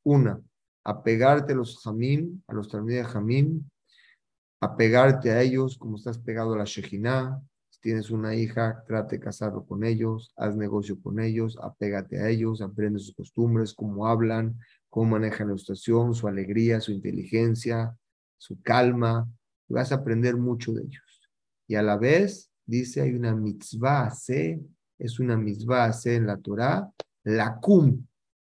[0.05, 0.41] una,
[0.85, 3.69] apegarte a los Hamim, a los de Hamim,
[4.61, 7.41] apegarte a ellos como estás pegado a la Shejinah,
[7.81, 12.61] tienes una hija, trate de casarlo con ellos, haz negocio con ellos, apégate a ellos,
[12.61, 17.97] aprende sus costumbres, cómo hablan, cómo manejan la situación, su alegría, su inteligencia,
[18.37, 19.29] su calma.
[19.69, 21.31] vas a aprender mucho de ellos.
[21.67, 24.61] Y a la vez, dice, hay una mitzvah se,
[24.99, 26.91] es una mitzvah se en la Torah,
[27.25, 28.07] la cum,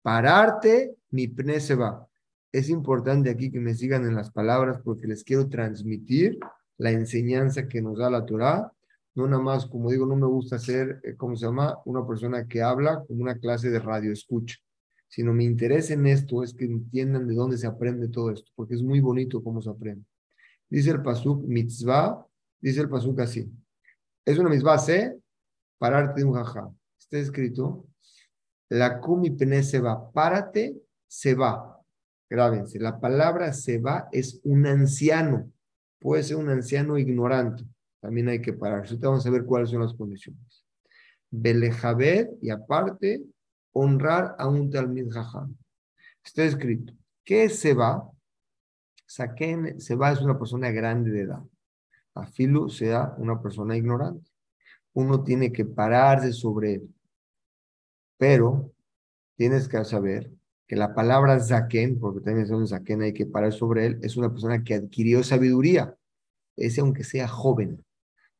[0.02, 2.06] pararte, mi pne se va.
[2.50, 6.38] Es importante aquí que me sigan en las palabras porque les quiero transmitir
[6.78, 8.72] la enseñanza que nos da la Torah
[9.14, 11.78] no nada más, como digo, no me gusta ser, eh, ¿cómo se llama?
[11.84, 14.56] Una persona que habla como una clase de radio escucha,
[15.08, 18.74] sino mi interés en esto es que entiendan de dónde se aprende todo esto, porque
[18.74, 20.04] es muy bonito cómo se aprende.
[20.68, 22.26] Dice el pasuk mitzvah,
[22.60, 23.52] dice el pasuk así.
[24.24, 25.18] Es una mitzvah, sé,
[25.78, 26.70] pararte de un jajá.
[26.98, 27.86] Está escrito,
[28.70, 31.78] la kumi pene se va, párate, se va.
[32.30, 35.52] Grábense, la palabra se va es un anciano,
[36.00, 37.66] puede ser un anciano ignorante
[38.02, 38.80] también hay que parar.
[38.80, 40.66] Ahorita vamos a ver cuáles son las condiciones.
[41.30, 43.22] Belejabed y aparte,
[43.72, 45.56] honrar a un Talmid Jajam.
[46.22, 46.92] Está escrito.
[47.24, 48.10] ¿Qué es Seba?
[49.06, 51.42] Saquen, Seba es una persona grande de edad.
[52.14, 54.28] Afilu sea una persona ignorante.
[54.94, 56.94] Uno tiene que pararse sobre él.
[58.18, 58.72] Pero
[59.36, 60.32] tienes que saber
[60.66, 64.16] que la palabra Zaken, porque también es un Zaken, hay que parar sobre él, es
[64.16, 65.96] una persona que adquirió sabiduría.
[66.56, 67.84] Ese aunque sea joven.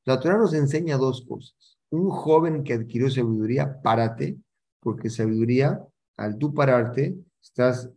[0.05, 1.79] La Torah nos enseña dos cosas.
[1.91, 4.39] Un joven que adquirió sabiduría, párate,
[4.81, 5.81] porque sabiduría,
[6.17, 7.91] al tú pararte, estás,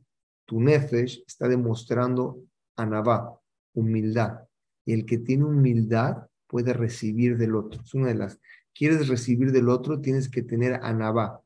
[0.45, 2.43] tu nefesh está demostrando
[2.75, 3.39] anabá,
[3.73, 4.41] humildad.
[4.85, 7.81] Y el que tiene humildad puede recibir del otro.
[7.81, 8.39] Es una de las.
[8.73, 11.41] Quieres recibir del otro, tienes que tener anabá.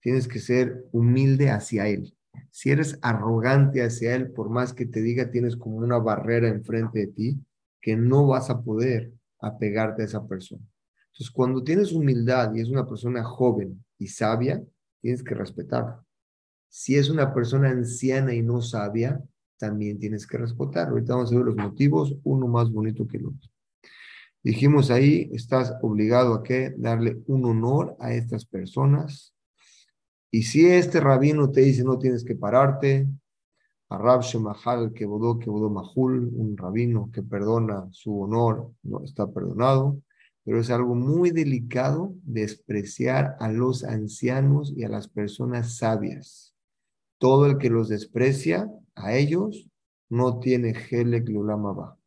[0.00, 2.14] Tienes que ser humilde hacia él.
[2.50, 6.98] Si eres arrogante hacia él, por más que te diga, tienes como una barrera enfrente
[6.98, 7.40] de ti
[7.80, 9.12] que no vas a poder
[9.42, 10.62] apegarte a esa persona.
[11.12, 14.62] Entonces, cuando tienes humildad y es una persona joven y sabia,
[15.00, 16.02] tienes que respetarla.
[16.68, 19.22] Si es una persona anciana y no sabia,
[19.58, 20.94] también tienes que respetarlo.
[20.94, 23.50] Ahorita vamos a ver los motivos, uno más bonito que el otro.
[24.42, 29.34] Dijimos ahí, estás obligado a que darle un honor a estas personas.
[30.30, 33.06] Y si este rabino te dice no tienes que pararte,
[33.92, 40.00] a Rab Shemahal Kebodó Kebodó Mahul, un rabino que perdona su honor, no está perdonado,
[40.44, 46.54] pero es algo muy delicado despreciar a los ancianos y a las personas sabias.
[47.18, 49.68] Todo el que los desprecia a ellos
[50.08, 51.98] no tiene Helek Lulamaba.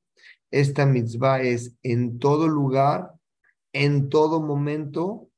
[0.50, 3.12] Esta mitzvah es en todo lugar,
[3.74, 5.30] en todo momento,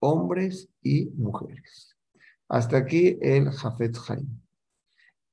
[0.00, 1.94] hombres y mujeres.
[2.48, 4.43] Hasta aquí el Jafet Haim.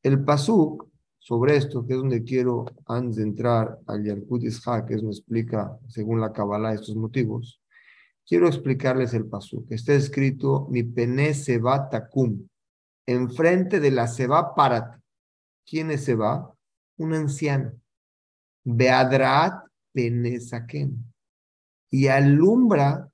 [0.03, 0.89] El Pasuk,
[1.19, 5.77] sobre esto, que es donde quiero, antes de entrar al Yalkut Ishaq, que donde explica,
[5.87, 7.61] según la Kabbalah, estos motivos,
[8.25, 9.71] quiero explicarles el Pasuk.
[9.71, 12.47] Está escrito, mi pene seba takum,
[13.05, 14.97] enfrente de la seba párate.
[15.65, 16.51] ¿Quién es seba?
[16.97, 17.71] Un anciano.
[18.63, 21.13] Beadrat pene saken.
[21.91, 23.09] Y alumbra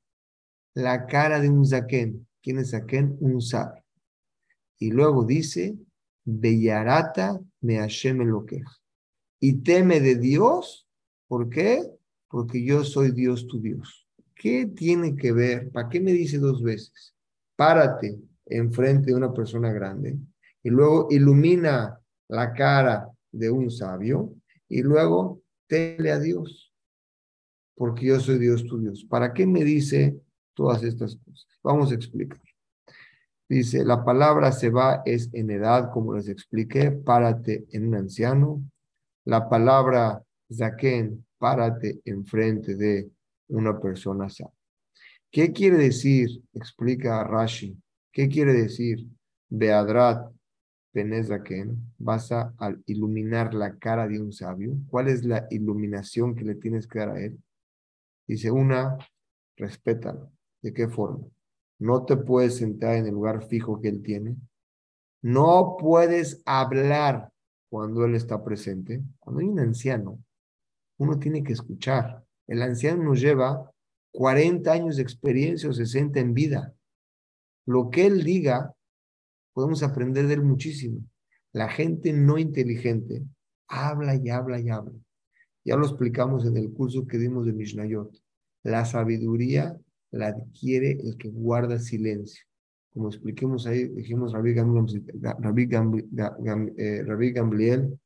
[0.74, 2.28] la cara de un zaken.
[2.42, 3.18] ¿Quién es zaken?
[3.20, 3.84] Un sabio.
[4.80, 5.78] Y luego dice,
[6.30, 8.19] Bellarata me Hashem
[9.39, 10.86] Y teme de Dios,
[11.25, 11.89] ¿por qué?
[12.28, 14.05] Porque yo soy Dios tu Dios.
[14.36, 15.71] ¿Qué tiene que ver?
[15.71, 17.15] ¿Para qué me dice dos veces?
[17.55, 20.17] Párate enfrente de una persona grande
[20.63, 21.97] y luego ilumina
[22.28, 24.34] la cara de un sabio
[24.67, 26.73] y luego teme a Dios,
[27.73, 29.05] porque yo soy Dios tu Dios.
[29.05, 30.19] ¿Para qué me dice
[30.53, 31.47] todas estas cosas?
[31.63, 32.41] Vamos a explicar.
[33.50, 38.62] Dice, la palabra se va es en edad, como les expliqué, párate en un anciano.
[39.26, 40.22] La palabra
[40.52, 43.10] zaken, párate enfrente de
[43.50, 44.52] una persona sana.
[45.32, 46.30] ¿Qué quiere decir?
[46.54, 47.78] Explica Rashi.
[48.12, 49.06] ¿Qué quiere decir?
[49.50, 50.32] Beadrat
[50.98, 52.52] penezaken, vas a
[52.88, 54.76] iluminar la cara de un sabio.
[54.89, 57.38] ¿Cuál es la iluminación que le tienes que dar a él?
[58.26, 58.98] Dice una,
[59.58, 60.32] respétalo.
[60.60, 61.28] ¿De qué forma?
[61.80, 64.36] No te puedes sentar en el lugar fijo que él tiene.
[65.21, 67.30] No puedes hablar
[67.69, 69.03] cuando él está presente.
[69.19, 70.19] Cuando hay un anciano,
[70.97, 72.23] uno tiene que escuchar.
[72.47, 73.71] El anciano nos lleva
[74.11, 76.73] 40 años de experiencia o 60 en vida.
[77.65, 78.73] Lo que él diga,
[79.53, 81.01] podemos aprender de él muchísimo.
[81.51, 83.23] La gente no inteligente
[83.67, 84.93] habla y habla y habla.
[85.65, 88.15] Ya lo explicamos en el curso que dimos de Mishnayot.
[88.63, 89.78] La sabiduría
[90.18, 92.43] la adquiere el que guarda silencio.
[92.91, 94.51] Como expliquemos ahí, dijimos Rabbi,
[96.78, 97.03] eh,
[97.34, 97.99] Gamliel,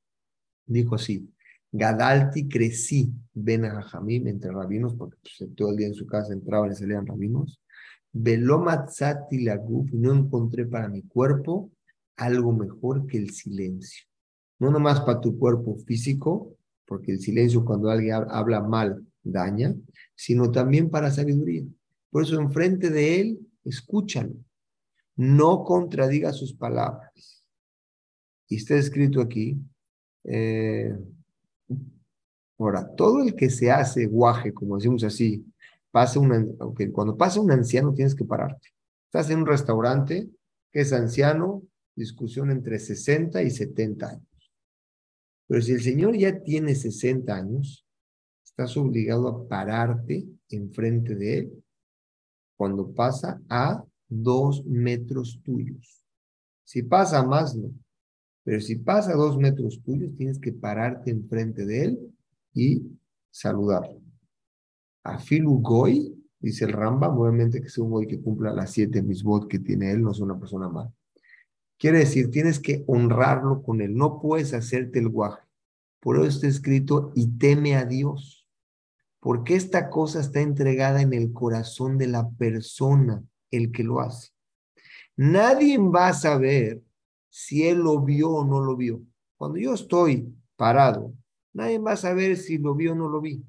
[0.66, 1.32] dijo así,
[1.72, 6.34] Gadalti crecí, ven a Jamim entre rabinos, porque pues, todo el día en su casa
[6.34, 7.62] entraban y salían rabinos.
[8.12, 9.58] Velomatzati la
[9.94, 11.72] no encontré para mi cuerpo
[12.18, 14.06] algo mejor que el silencio.
[14.60, 19.74] No nomás para tu cuerpo físico, porque el silencio cuando alguien habla mal daña,
[20.14, 21.64] sino también para sabiduría.
[22.12, 24.36] Por eso enfrente de él, escúchalo.
[25.16, 27.44] No contradiga sus palabras.
[28.48, 29.58] Y está escrito aquí,
[30.26, 30.94] eh,
[32.60, 35.46] ahora, todo el que se hace guaje, como decimos así,
[35.90, 36.58] pasa un,
[36.92, 38.70] cuando pasa un anciano tienes que pararte.
[39.06, 40.30] Estás en un restaurante
[40.72, 41.64] que es anciano,
[41.96, 44.52] discusión entre 60 y 70 años.
[45.48, 47.86] Pero si el señor ya tiene 60 años,
[48.44, 51.64] estás obligado a pararte enfrente de él
[52.62, 56.06] cuando pasa a dos metros tuyos.
[56.64, 57.72] Si pasa más, no.
[58.44, 62.14] Pero si pasa a dos metros tuyos, tienes que pararte enfrente de él
[62.54, 62.84] y
[63.32, 64.00] saludarlo.
[65.04, 69.02] A Filu Goy, dice el Ramba, obviamente que sea un Goy que cumpla las siete
[69.02, 70.94] misbot que tiene él, no es una persona mala.
[71.80, 75.42] Quiere decir, tienes que honrarlo con él, no puedes hacerte el guaje.
[76.00, 78.41] Por eso está escrito, y teme a Dios
[79.22, 84.32] porque esta cosa está entregada en el corazón de la persona, el que lo hace.
[85.16, 86.82] Nadie va a saber
[87.30, 89.04] si él lo vio o no lo vio.
[89.38, 91.14] Cuando yo estoy parado,
[91.54, 93.46] nadie va a saber si lo vio o no lo vi.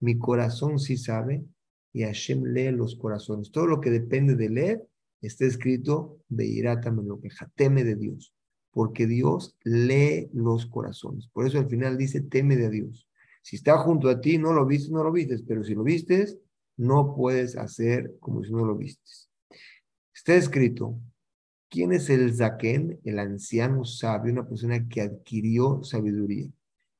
[0.00, 1.44] Mi corazón sí sabe
[1.92, 3.52] y Hashem lee los corazones.
[3.52, 4.88] Todo lo que depende de leer
[5.22, 8.34] está escrito, veirátame lo que teme de Dios,
[8.72, 11.28] porque Dios lee los corazones.
[11.28, 13.05] Por eso al final dice, teme de Dios.
[13.46, 16.36] Si está junto a ti, no lo viste, no lo vistes, pero si lo vistes,
[16.76, 19.30] no puedes hacer como si no lo vistes.
[20.12, 20.98] Está escrito,
[21.70, 22.98] ¿quién es el Zaken?
[23.04, 26.48] El anciano sabio, una persona que adquirió sabiduría.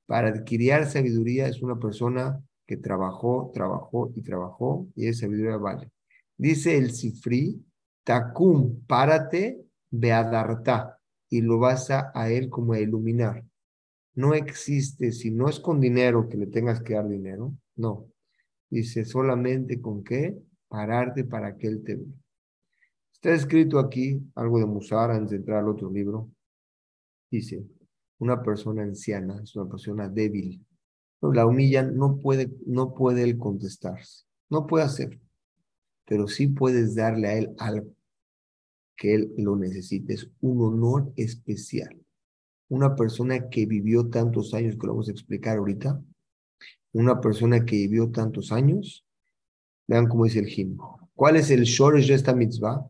[0.06, 5.90] Para adquirir sabiduría es una persona que trabajó, trabajó y trabajó, y esa sabiduría vale.
[6.36, 7.60] Dice el Sifri,
[8.04, 13.42] Takum, párate, beadarta, y lo vas a, a él como a iluminar
[14.16, 18.10] no existe, si no es con dinero que le tengas que dar dinero, no.
[18.68, 20.36] Dice, solamente con qué
[20.68, 22.00] pararte para que Él te.
[23.12, 26.30] Está escrito aquí algo de Musar antes de entrar al otro libro.
[27.30, 27.64] Dice,
[28.18, 30.64] una persona anciana es una persona débil.
[31.20, 35.20] La humillan, no puede, no puede él contestarse, no puede hacer,
[36.06, 37.94] pero sí puedes darle a él algo
[38.96, 40.14] que él lo necesite.
[40.14, 42.05] Es un honor especial.
[42.68, 46.00] Una persona que vivió tantos años, que lo vamos a explicar ahorita,
[46.92, 49.04] una persona que vivió tantos años,
[49.86, 51.10] vean cómo dice el himno.
[51.14, 52.88] ¿Cuál es el shoresh de esta mitzvah?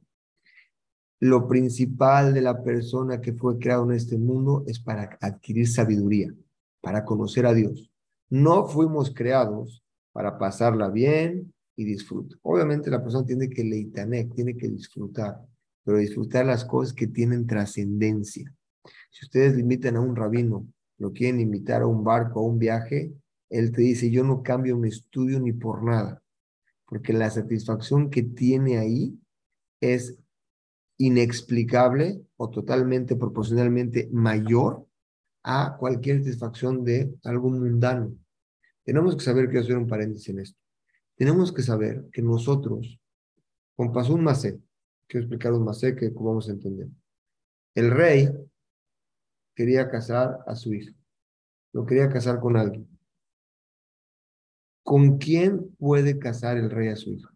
[1.21, 6.35] Lo principal de la persona que fue creado en este mundo es para adquirir sabiduría,
[6.81, 7.91] para conocer a Dios.
[8.29, 12.39] No fuimos creados para pasarla bien y disfrutar.
[12.43, 15.41] Obviamente la persona tiene que leitanek, tiene que disfrutar,
[15.85, 18.53] pero disfrutar las cosas que tienen trascendencia.
[19.11, 20.67] Si ustedes limitan a un rabino,
[20.99, 23.13] lo quieren invitar a un barco, a un viaje,
[23.51, 26.23] él te dice, yo no cambio mi estudio ni por nada,
[26.87, 29.19] porque la satisfacción que tiene ahí
[29.81, 30.19] es
[30.99, 34.87] inexplicable o totalmente proporcionalmente mayor
[35.43, 38.17] a cualquier satisfacción de algo mundano.
[38.83, 40.59] Tenemos que saber, quiero hacer un paréntesis en esto,
[41.17, 42.99] tenemos que saber que nosotros,
[43.77, 44.59] con pasó un macé,
[45.07, 46.89] quiero explicar un macé que vamos a entender.
[47.75, 48.29] El rey
[49.57, 50.95] quería casar a su hija,
[51.73, 52.89] lo quería casar con alguien.
[54.85, 57.29] ¿Con quién puede casar el rey a su hija?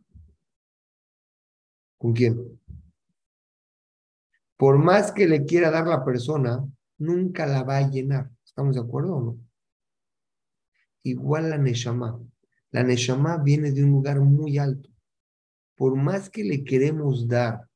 [1.98, 2.60] ¿Con quién?
[4.60, 6.62] por más que le quiera dar la persona,
[6.98, 8.30] nunca la va a llenar.
[8.44, 9.38] ¿Estamos de acuerdo o no?
[11.02, 12.20] Igual la Neshama.
[12.70, 14.90] La Neshama viene de un lugar muy alto.
[15.74, 17.70] Por más que le queremos dar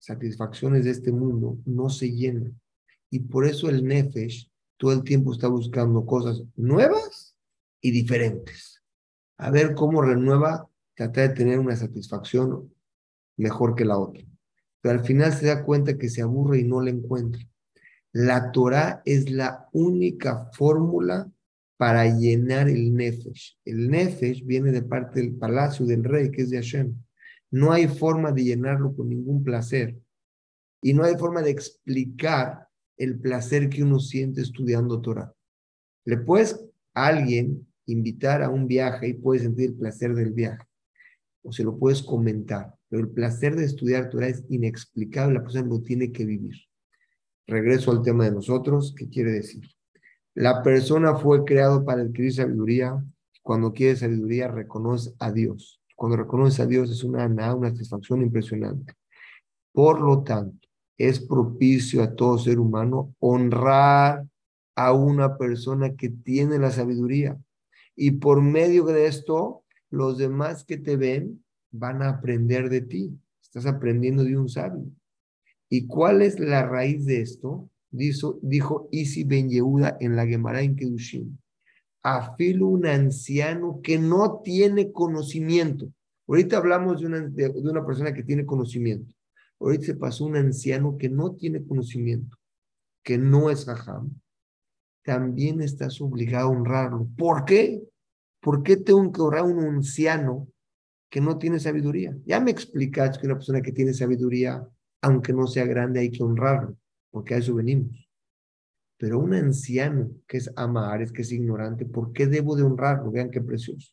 [0.00, 2.50] satisfacciones de este mundo, no se llena.
[3.10, 7.36] Y por eso el Nefesh todo el tiempo está buscando cosas nuevas
[7.80, 8.82] y diferentes.
[9.36, 12.72] A ver cómo renueva, trata de tener una satisfacción
[13.36, 14.24] mejor que la otra
[14.80, 17.42] pero al final se da cuenta que se aburre y no la encuentra.
[18.12, 21.30] La Torah es la única fórmula
[21.76, 23.58] para llenar el Nefesh.
[23.64, 26.94] El Nefesh viene de parte del palacio del rey, que es de Hashem.
[27.50, 29.96] No hay forma de llenarlo con ningún placer.
[30.82, 32.67] Y no hay forma de explicar
[32.98, 35.32] el placer que uno siente estudiando Torah.
[36.04, 40.66] Le puedes a alguien invitar a un viaje y puedes sentir el placer del viaje.
[41.42, 45.66] O se lo puedes comentar pero el placer de estudiar Torah es inexplicable, la persona
[45.68, 46.54] lo tiene que vivir.
[47.46, 49.68] Regreso al tema de nosotros, ¿qué quiere decir?
[50.34, 53.02] La persona fue creado para adquirir sabiduría.
[53.42, 55.80] Cuando quiere sabiduría, reconoce a Dios.
[55.96, 58.94] Cuando reconoce a Dios es una, una satisfacción impresionante.
[59.72, 60.67] Por lo tanto,
[60.98, 64.26] es propicio a todo ser humano honrar
[64.74, 67.40] a una persona que tiene la sabiduría.
[67.96, 73.18] Y por medio de esto, los demás que te ven van a aprender de ti.
[73.42, 74.84] Estás aprendiendo de un sabio.
[75.68, 77.70] ¿Y cuál es la raíz de esto?
[77.90, 81.36] Dijo, dijo Isi Ben Yehuda en la Gemara en Kedushim.
[82.02, 85.92] Afilo un anciano que no tiene conocimiento.
[86.26, 89.14] Ahorita hablamos de una, de, una persona que tiene conocimiento.
[89.60, 92.36] Ahorita se pasó un anciano que no tiene conocimiento,
[93.02, 94.20] que no es jajam.
[95.04, 97.08] También estás obligado a honrarlo.
[97.16, 97.82] ¿Por qué?
[98.40, 100.48] ¿Por qué tengo que honrar a un anciano
[101.10, 102.16] que no tiene sabiduría.
[102.24, 104.66] Ya me explicas que una persona que tiene sabiduría,
[105.02, 106.76] aunque no sea grande, hay que honrarlo,
[107.10, 108.08] porque a eso venimos.
[108.98, 113.10] Pero un anciano que es es que es ignorante, ¿por qué debo de honrarlo?
[113.10, 113.92] Vean qué precioso.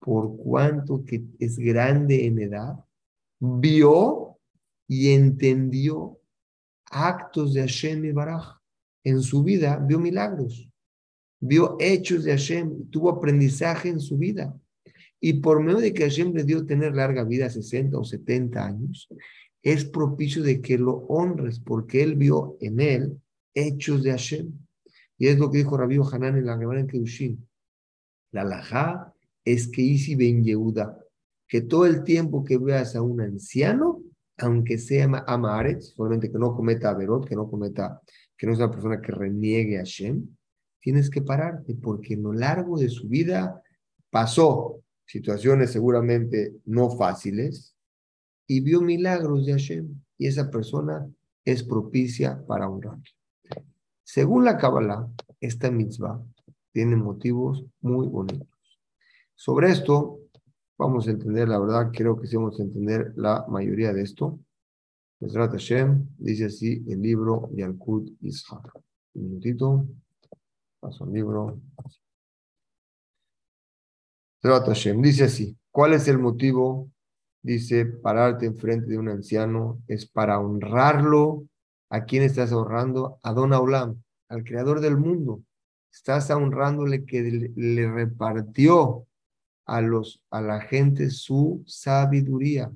[0.00, 2.74] Por cuanto que es grande en edad,
[3.40, 4.33] vio
[4.88, 6.18] y entendió
[6.90, 8.58] actos de Hashem y Baraj.
[9.04, 10.70] En su vida vio milagros,
[11.38, 14.58] vio hechos de Hashem, tuvo aprendizaje en su vida.
[15.20, 19.08] Y por medio de que Hashem le dio tener larga vida, 60 o 70 años,
[19.62, 23.20] es propicio de que lo honres, porque él vio en él
[23.54, 24.52] hechos de Hashem.
[25.18, 27.48] Y es lo que dijo Rabbi Hanan en la Gemara en Kedushin.
[28.32, 29.14] La laja
[29.44, 30.98] es que Isi ben Yehuda,
[31.46, 33.93] que todo el tiempo que veas a un anciano,
[34.38, 38.00] aunque sea Amaretz, solamente que no cometa Averot, que no cometa,
[38.36, 40.26] que no sea una persona que reniegue a Hashem,
[40.80, 43.62] tienes que pararte, porque en lo largo de su vida
[44.10, 47.74] pasó situaciones seguramente no fáciles,
[48.46, 51.08] y vio milagros de Hashem, y esa persona
[51.44, 52.98] es propicia para honrar.
[54.02, 55.08] Según la Kabbalah,
[55.40, 56.22] esta mitzvah
[56.72, 58.48] tiene motivos muy bonitos.
[59.34, 60.20] Sobre esto,
[60.76, 64.38] vamos a entender, la verdad, creo que sí vamos a entender la mayoría de esto.
[65.20, 68.74] Mesrat Hashem, dice así el libro Al-Qud Ishaq.
[69.14, 69.86] Un minutito,
[70.80, 71.60] paso al libro.
[75.00, 76.90] Dice así, ¿cuál es el motivo?
[77.42, 81.46] Dice, pararte enfrente de un anciano es para honrarlo.
[81.90, 83.20] ¿A quién estás honrando?
[83.22, 85.42] A Don Aulam, al creador del mundo.
[85.92, 89.06] Estás honrándole que le repartió
[89.66, 92.72] a, los, a la gente su sabiduría.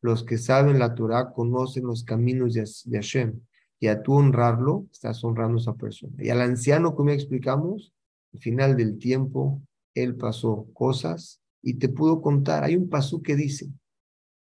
[0.00, 3.40] Los que saben la Torah conocen los caminos de, de Hashem.
[3.80, 6.14] Y a tú honrarlo, estás honrando a esa persona.
[6.18, 7.92] Y al anciano, como explicamos,
[8.32, 9.62] al final del tiempo,
[9.94, 12.64] él pasó cosas y te pudo contar.
[12.64, 13.68] Hay un pasú que dice,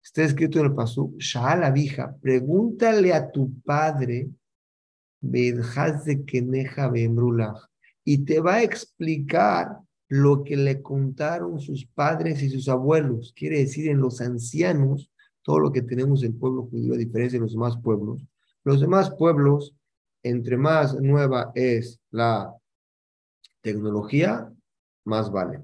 [0.04, 4.30] está escrito en el pasú, la vieja, pregúntale a tu padre,
[5.22, 6.92] de Keneja
[8.04, 9.78] y te va a explicar
[10.12, 13.32] lo que le contaron sus padres y sus abuelos.
[13.34, 15.10] Quiere decir, en los ancianos,
[15.42, 18.22] todo lo que tenemos el pueblo judío, a diferencia de los demás pueblos,
[18.66, 19.74] los demás pueblos,
[20.22, 22.54] entre más nueva es la
[23.62, 24.52] tecnología,
[25.06, 25.62] más vale.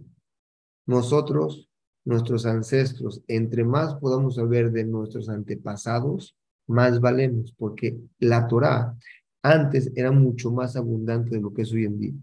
[0.86, 1.70] Nosotros,
[2.06, 6.38] nuestros ancestros, entre más podamos saber de nuestros antepasados,
[6.68, 8.95] más valemos, porque la Torah
[9.43, 12.14] antes era mucho más abundante de lo que es hoy en día.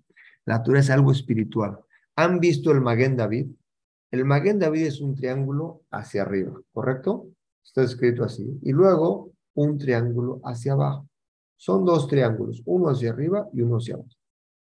[0.47, 1.79] La Torah es algo espiritual.
[2.17, 3.49] ¿Han visto el Maguen David?
[4.11, 7.27] El Maguen David es un triángulo hacia arriba, ¿correcto?
[7.65, 8.59] Está escrito así.
[8.63, 11.09] Y luego un triángulo hacia abajo.
[11.57, 14.11] Son dos triángulos, uno hacia arriba y uno hacia abajo.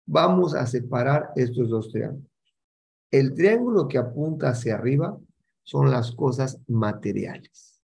[0.06, 2.30] Vamos a separar estos dos triángulos.
[3.10, 5.16] El triángulo que apunta hacia arriba
[5.62, 7.80] son las cosas materiales.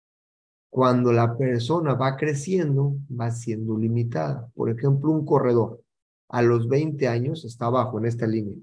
[0.70, 4.48] Cuando la persona va creciendo, va siendo limitada.
[4.54, 5.82] Por ejemplo, un corredor
[6.28, 8.56] a los 20 años está abajo en esta línea,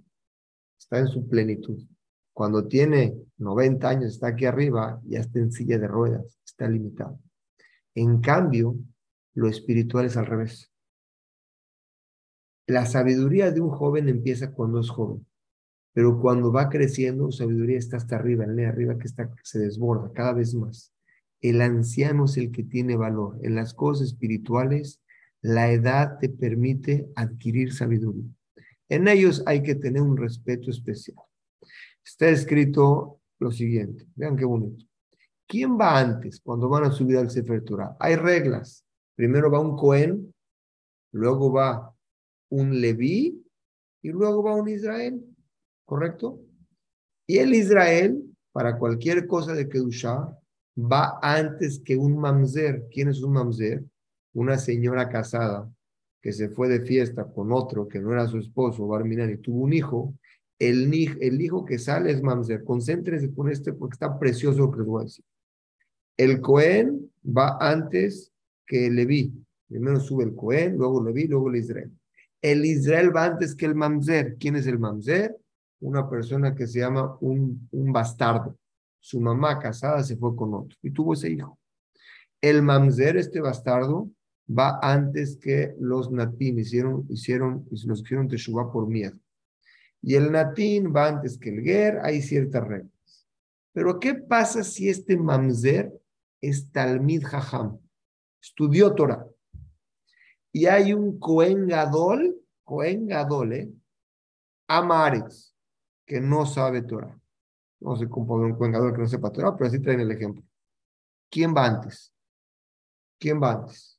[0.77, 1.83] está en su plenitud.
[2.33, 7.19] Cuando tiene 90 años, está aquí arriba, ya está en silla de ruedas, está limitado.
[7.93, 8.75] En cambio,
[9.33, 10.71] lo espiritual es al revés.
[12.67, 15.25] La sabiduría de un joven empieza cuando es joven.
[15.93, 19.59] Pero cuando va creciendo, su sabiduría está hasta arriba, en la arriba que, está, se
[19.59, 20.93] desborda cada vez más.
[21.39, 23.39] El anciano es el que tiene valor.
[23.43, 25.01] En las cosas espirituales,
[25.41, 28.29] la edad te permite adquirir sabiduría.
[28.89, 31.17] En ellos hay que tener un respeto especial.
[32.03, 34.85] Está escrito lo siguiente, vean qué bonito.
[35.47, 37.95] ¿Quién va antes cuando van a subir al Sefer Torah?
[37.99, 38.83] Hay reglas.
[39.15, 40.33] Primero va un Cohen,
[41.11, 41.93] luego va
[42.49, 43.43] un Leví
[44.01, 45.23] y luego va un Israel.
[45.85, 46.41] ¿correcto?
[47.27, 48.21] Y el Israel,
[48.51, 50.37] para cualquier cosa de Kedushá,
[50.77, 52.87] va antes que un mamzer.
[52.91, 53.83] ¿Quién es un mamzer?
[54.33, 55.69] Una señora casada
[56.25, 59.63] que se fue de fiesta con otro que no era su esposo, Barminan, y tuvo
[59.63, 60.15] un hijo.
[60.57, 62.63] El, el hijo que sale es mamzer.
[62.63, 65.23] Concéntrense con este porque está precioso lo que les voy a decir.
[66.17, 68.33] El Cohen va antes
[68.65, 69.35] que Leví.
[69.67, 71.91] Primero sube el Cohen, luego Leví, luego el Israel.
[72.41, 74.35] El Israel va antes que el mamzer.
[74.39, 75.37] ¿Quién es el mamzer?
[75.79, 78.57] una persona que se llama un, un bastardo.
[78.99, 81.59] Su mamá casada se fue con otro y tuvo ese hijo.
[82.41, 84.09] El mamzer, este bastardo,
[84.47, 89.17] va antes que los natín hicieron, hicieron, los hicieron teshuva por miedo.
[90.01, 93.27] Y el natín va antes que el ger, hay ciertas reglas.
[93.73, 95.91] Pero ¿qué pasa si este mamzer
[96.41, 97.79] es Talmid Jajam?
[98.41, 99.25] Estudió Torah.
[100.51, 103.09] Y hay un Cohen Gadol, Cohen
[103.51, 103.69] ¿eh?
[104.67, 105.53] Amaretz,
[106.05, 107.19] que no sabe Torah.
[107.79, 110.43] No sé cómo un cuengador que no sepa Torah, pero así traen el ejemplo.
[111.29, 112.13] ¿Quién va antes?
[113.19, 113.94] ¿Quién va antes?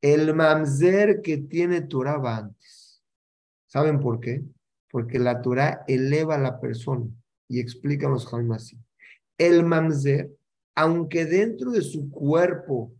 [0.00, 3.02] El mamzer que tiene Torah va antes.
[3.66, 4.44] ¿Saben por qué?
[4.90, 7.06] Porque la Torah eleva a la persona
[7.48, 8.78] y explican los así.
[9.36, 10.30] El mamzer,
[10.74, 12.92] aunque dentro de su cuerpo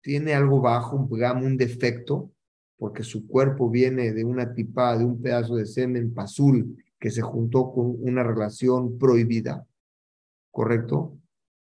[0.00, 1.08] tiene algo bajo, un,
[1.42, 2.30] un defecto,
[2.76, 7.22] porque su cuerpo viene de una tipa, de un pedazo de semen pasul que se
[7.22, 9.66] juntó con una relación prohibida,
[10.50, 11.18] ¿correcto?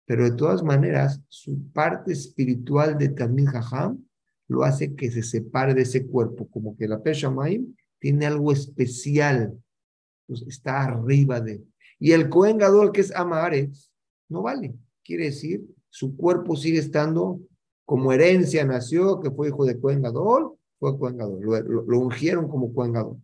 [0.07, 4.05] Pero de todas maneras, su parte espiritual de Tamil Jajam
[4.49, 9.59] lo hace que se separe de ese cuerpo, como que la Maim tiene algo especial,
[10.27, 11.65] pues está arriba de
[11.99, 13.91] Y el Cohen Gadol, que es Amares,
[14.29, 14.75] no vale.
[15.03, 17.41] Quiere decir, su cuerpo sigue estando
[17.85, 21.45] como herencia, nació, que fue hijo de Cohen Gadol, fue Cohen Gadol.
[21.87, 23.21] Lo, ungieron como Cohen Gadol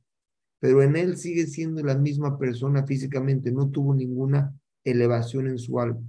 [0.60, 4.54] pero en él sigue siendo la misma persona físicamente, no tuvo ninguna
[4.84, 6.02] elevación en su alma.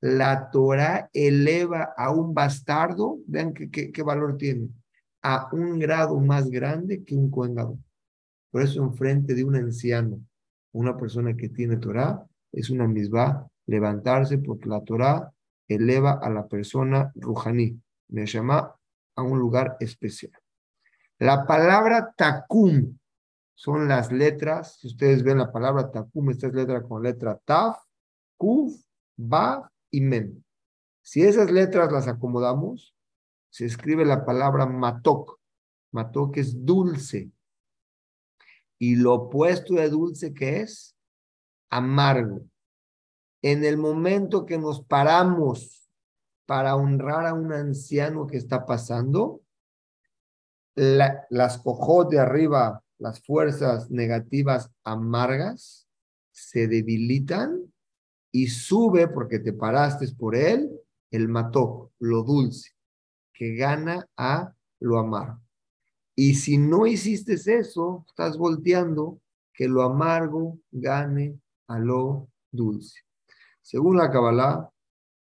[0.00, 4.70] La Torah eleva a un bastardo, vean qué, valor tiene,
[5.22, 7.78] a un grado más grande que un cuengado.
[8.50, 10.20] Por eso enfrente de un anciano,
[10.72, 15.30] una persona que tiene Torah, es una misma levantarse porque la Torah
[15.68, 18.74] eleva a la persona rujaní, me llama
[19.14, 20.32] a un lugar especial.
[21.18, 22.98] La palabra takum
[23.54, 27.76] son las letras, si ustedes ven la palabra takum, esta es letra con letra taf,
[28.38, 28.74] kuf,
[29.14, 30.44] ba y men.
[31.02, 32.94] Si esas letras las acomodamos,
[33.50, 35.38] se escribe la palabra matok.
[35.92, 37.30] Matok es dulce.
[38.78, 40.96] Y lo opuesto de dulce que es
[41.68, 42.42] amargo.
[43.42, 45.88] En el momento que nos paramos
[46.46, 49.42] para honrar a un anciano que está pasando,
[50.74, 55.88] las cojos de arriba, las fuerzas negativas amargas,
[56.30, 57.69] se debilitan
[58.32, 60.70] y sube porque te paraste por él
[61.10, 62.70] el mató, lo dulce,
[63.32, 65.40] que gana a lo amargo.
[66.14, 69.20] Y si no hiciste eso, estás volteando
[69.52, 73.00] que lo amargo gane a lo dulce.
[73.62, 74.70] Según la Kabbalah,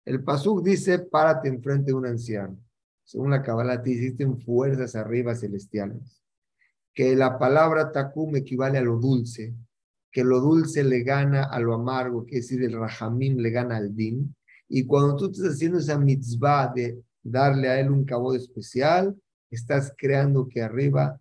[0.05, 2.59] el Pasuk dice, párate enfrente de un anciano.
[3.05, 6.23] Según la Kabbalah, te hiciste fuerzas arriba celestiales.
[6.95, 9.55] Que la palabra takum equivale a lo dulce,
[10.17, 13.77] que lo dulce le gana a lo amargo, que es decir, el rahamim le gana
[13.77, 14.35] al din.
[14.67, 19.14] Y cuando tú estás haciendo esa mitzvah de darle a él un cabo especial,
[19.51, 21.21] estás creando que arriba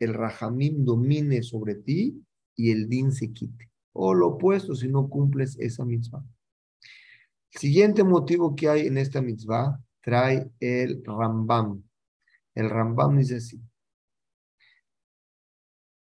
[0.00, 2.20] el rahamim domine sobre ti
[2.56, 3.70] y el din se quite.
[3.92, 6.24] O lo opuesto si no cumples esa mitzvah.
[7.50, 11.80] Siguiente motivo que hay en esta mitzvah trae el Rambam.
[12.56, 13.60] El Rambam dice así.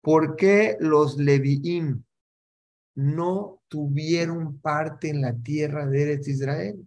[0.01, 2.03] ¿Por qué los Leviim
[2.95, 6.85] no tuvieron parte en la tierra de Eretz Israel?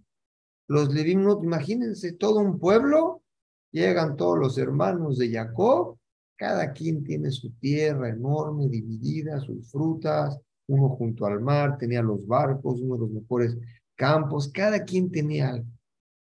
[0.69, 3.23] Los Leviim, no, imagínense, todo un pueblo,
[3.71, 5.99] llegan todos los hermanos de Jacob,
[6.37, 12.27] cada quien tiene su tierra enorme, dividida, sus frutas, uno junto al mar, tenía los
[12.27, 13.57] barcos, uno de los mejores
[13.95, 15.67] campos, cada quien tenía algo.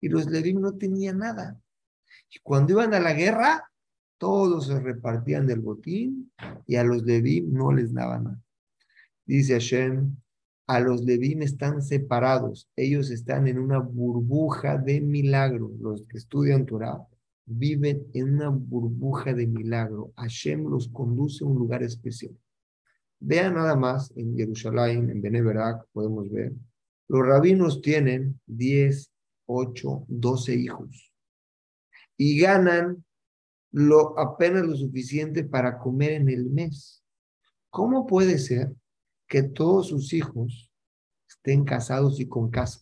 [0.02, 1.62] Y los Levín no tenían nada.
[2.34, 3.71] Y cuando iban a la guerra,
[4.22, 6.32] todos se repartían del botín
[6.68, 8.42] y a los Levín no les daban nada.
[9.26, 10.16] Dice Hashem,
[10.68, 15.72] a los Levín están separados, ellos están en una burbuja de milagro.
[15.80, 17.04] Los que estudian Torah
[17.48, 20.14] viven en una burbuja de milagro.
[20.18, 22.38] Hashem los conduce a un lugar especial.
[23.20, 26.54] Vean nada más en Jerusalén, en Beneberak, podemos ver
[27.12, 29.12] los rabinos tienen 10,
[29.48, 31.12] 8, 12 hijos
[32.16, 33.04] y ganan
[33.72, 37.04] lo, apenas lo suficiente para comer en el mes.
[37.70, 38.76] ¿Cómo puede ser
[39.28, 40.72] que todos sus hijos
[41.28, 42.82] estén casados y con casa?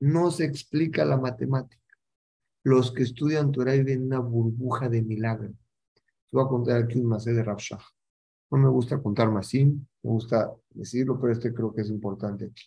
[0.00, 1.82] No se explica la matemática.
[2.64, 5.52] Los que estudian Torah viven una burbuja de milagro.
[6.32, 7.80] voy a contar aquí un masé de Rafshah.
[8.50, 12.64] No me gusta contar masim, me gusta decirlo, pero este creo que es importante aquí.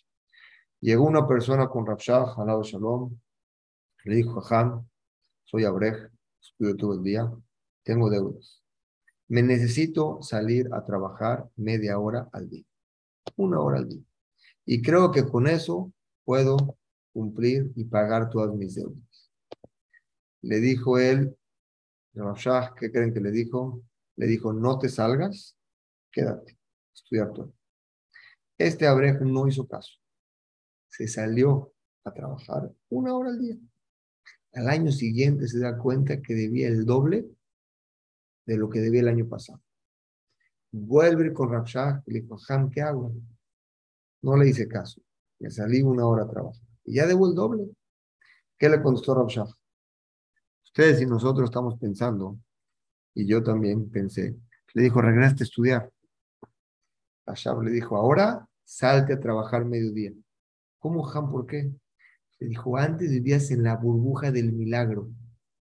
[0.80, 3.14] Llegó una persona con Rabshah, lado Shalom,
[4.04, 4.88] le dijo Han,
[5.44, 6.10] soy Abrej,
[6.40, 7.30] estudio todo el día,
[7.82, 8.62] tengo deudas.
[9.28, 12.64] Me necesito salir a trabajar media hora al día,
[13.36, 14.02] una hora al día.
[14.64, 15.92] Y creo que con eso
[16.24, 16.78] puedo
[17.12, 19.30] cumplir y pagar todas mis deudas.
[20.42, 21.36] Le dijo él,
[22.78, 23.82] ¿qué creen que le dijo?
[24.16, 25.56] Le dijo, no te salgas,
[26.10, 26.58] quédate,
[26.94, 27.54] estudiar todo.
[28.58, 30.00] Este Abrej no hizo caso
[30.90, 31.72] se salió
[32.04, 33.56] a trabajar una hora al día.
[34.52, 37.26] Al año siguiente se da cuenta que debía el doble
[38.46, 39.60] de lo que debía el año pasado.
[40.72, 43.12] Vuelve con Rabshah y le dijo, Ham, ¿qué hago?
[44.22, 45.00] No le hice caso.
[45.38, 46.62] Me salí una hora a trabajar.
[46.84, 47.70] Y ya debo el doble.
[48.58, 49.46] ¿Qué le contestó Rabshah?
[50.64, 52.38] Ustedes y nosotros estamos pensando,
[53.14, 54.36] y yo también pensé,
[54.74, 55.92] le dijo, regresa a estudiar.
[57.26, 60.12] Rabshah le dijo, ahora salte a trabajar mediodía.
[60.78, 61.30] ¿Cómo, Han?
[61.30, 61.72] ¿Por qué?
[62.40, 65.10] Le dijo, antes vivías en la burbuja del milagro.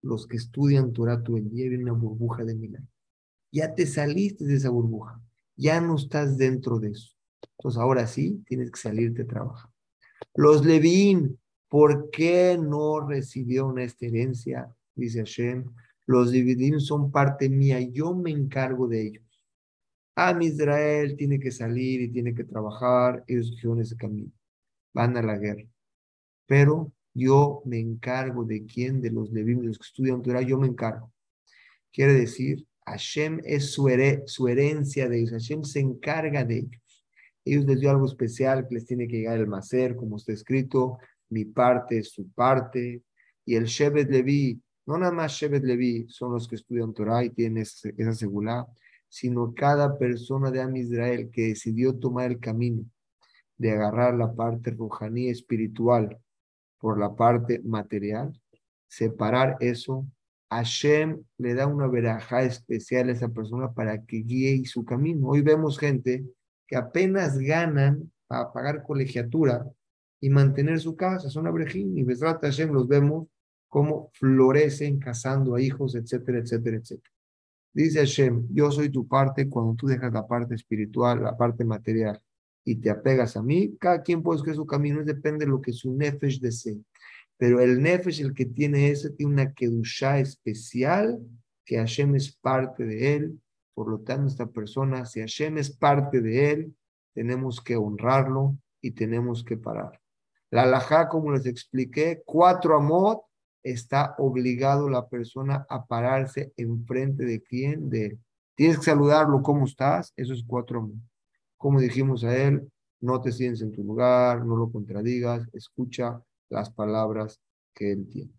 [0.02, 2.88] Los que estudian Torah todo el día en una burbuja de milagro.
[3.52, 5.20] Ya te saliste de esa burbuja.
[5.56, 7.12] Ya no estás dentro de eso.
[7.58, 9.70] Entonces ahora sí tienes que salirte a trabajar.
[10.36, 14.74] Los Levín, ¿por qué no recibieron esta herencia?
[14.96, 15.66] Dice Hashem.
[16.06, 17.82] Los Levín son parte mía.
[17.82, 19.24] Yo me encargo de ellos.
[20.16, 23.24] A Israel tiene que salir y tiene que trabajar.
[23.28, 24.32] Ellos en ese camino
[24.94, 25.66] van a la guerra.
[26.50, 31.14] Pero yo me encargo de quién, de los los que estudian Torah, yo me encargo.
[31.94, 37.06] Quiere decir, Hashem es su, herencia de ellos, Hashem se encarga de ellos.
[37.46, 40.98] Ellos les dio algo especial que les tiene que llegar el macer, como está escrito,
[41.30, 43.04] mi parte es su parte.
[43.46, 47.30] Y el Shevet Levi, no nada más Shevet Levi son los que estudian Torah y
[47.30, 48.66] tienen esa, esa
[49.08, 52.84] sino cada persona de Am Israel que decidió tomar el camino
[53.56, 56.18] de agarrar la parte rujaní espiritual
[56.80, 58.40] por la parte material,
[58.88, 60.08] separar eso
[60.50, 65.28] Hashem le da una veraja especial a esa persona para que guíe su camino.
[65.28, 66.26] Hoy vemos gente
[66.68, 69.66] que apenas ganan para pagar colegiatura
[70.20, 73.28] y mantener su casa, son abrejín y Besrat Hashem los vemos
[73.68, 77.14] como florecen casando a hijos, etcétera, etcétera, etcétera.
[77.72, 82.20] Dice Hashem, yo soy tu parte cuando tú dejas la parte espiritual, la parte material
[82.64, 85.74] y te apegas a mí, cada quien puede escoger su camino, depende de lo que
[85.74, 86.78] su nefesh desee.
[87.38, 91.20] Pero el nefesh, el que tiene ese, tiene una kedusha especial,
[91.66, 93.42] que Hashem es parte de él.
[93.74, 96.76] Por lo tanto, esta persona, si Hashem es parte de él,
[97.14, 100.00] tenemos que honrarlo y tenemos que parar.
[100.52, 103.22] La alajá, como les expliqué, cuatro amot,
[103.64, 108.20] está obligado la persona a pararse enfrente de quién, de él.
[108.56, 110.12] Tienes que saludarlo, ¿cómo estás?
[110.18, 111.09] Eso es cuatro amot.
[111.60, 116.70] Como dijimos a él, no te sientes en tu lugar, no lo contradigas, escucha las
[116.72, 117.42] palabras
[117.76, 118.32] que él tiene.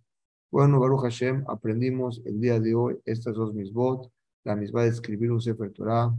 [0.51, 4.11] Bueno, Baruch Hashem, aprendimos el día de hoy estas dos misbot,
[4.45, 6.11] la misma de escribir un Sefer Torah,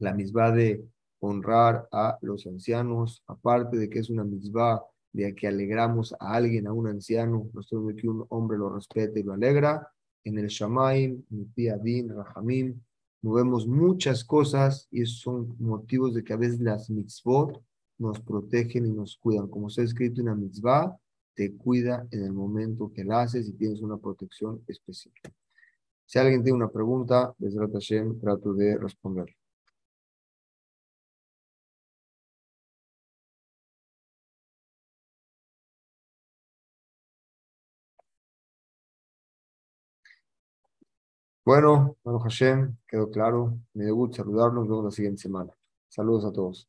[0.00, 0.84] la misma de
[1.20, 6.66] honrar a los ancianos, aparte de que es una misma de que alegramos a alguien,
[6.66, 9.88] a un anciano, nosotros de que un hombre lo respete y lo alegra,
[10.24, 12.80] en el Shamaim, en Adin, Rahamim,
[13.22, 17.62] movemos muchas cosas y esos son motivos de que a veces las mitzvot
[17.98, 19.48] nos protegen y nos cuidan.
[19.48, 20.96] Como ha escrito en la mitzvah,
[21.34, 25.32] te cuida en el momento que la haces y tienes una protección específica.
[26.04, 29.37] Si alguien tiene una pregunta, desde Hashem, trato de responder.
[41.48, 43.58] Bueno, bueno Hashem, quedó claro.
[43.72, 44.66] Me debut saludarnos.
[44.66, 45.50] Nos vemos la siguiente semana.
[45.88, 46.68] Saludos a todos.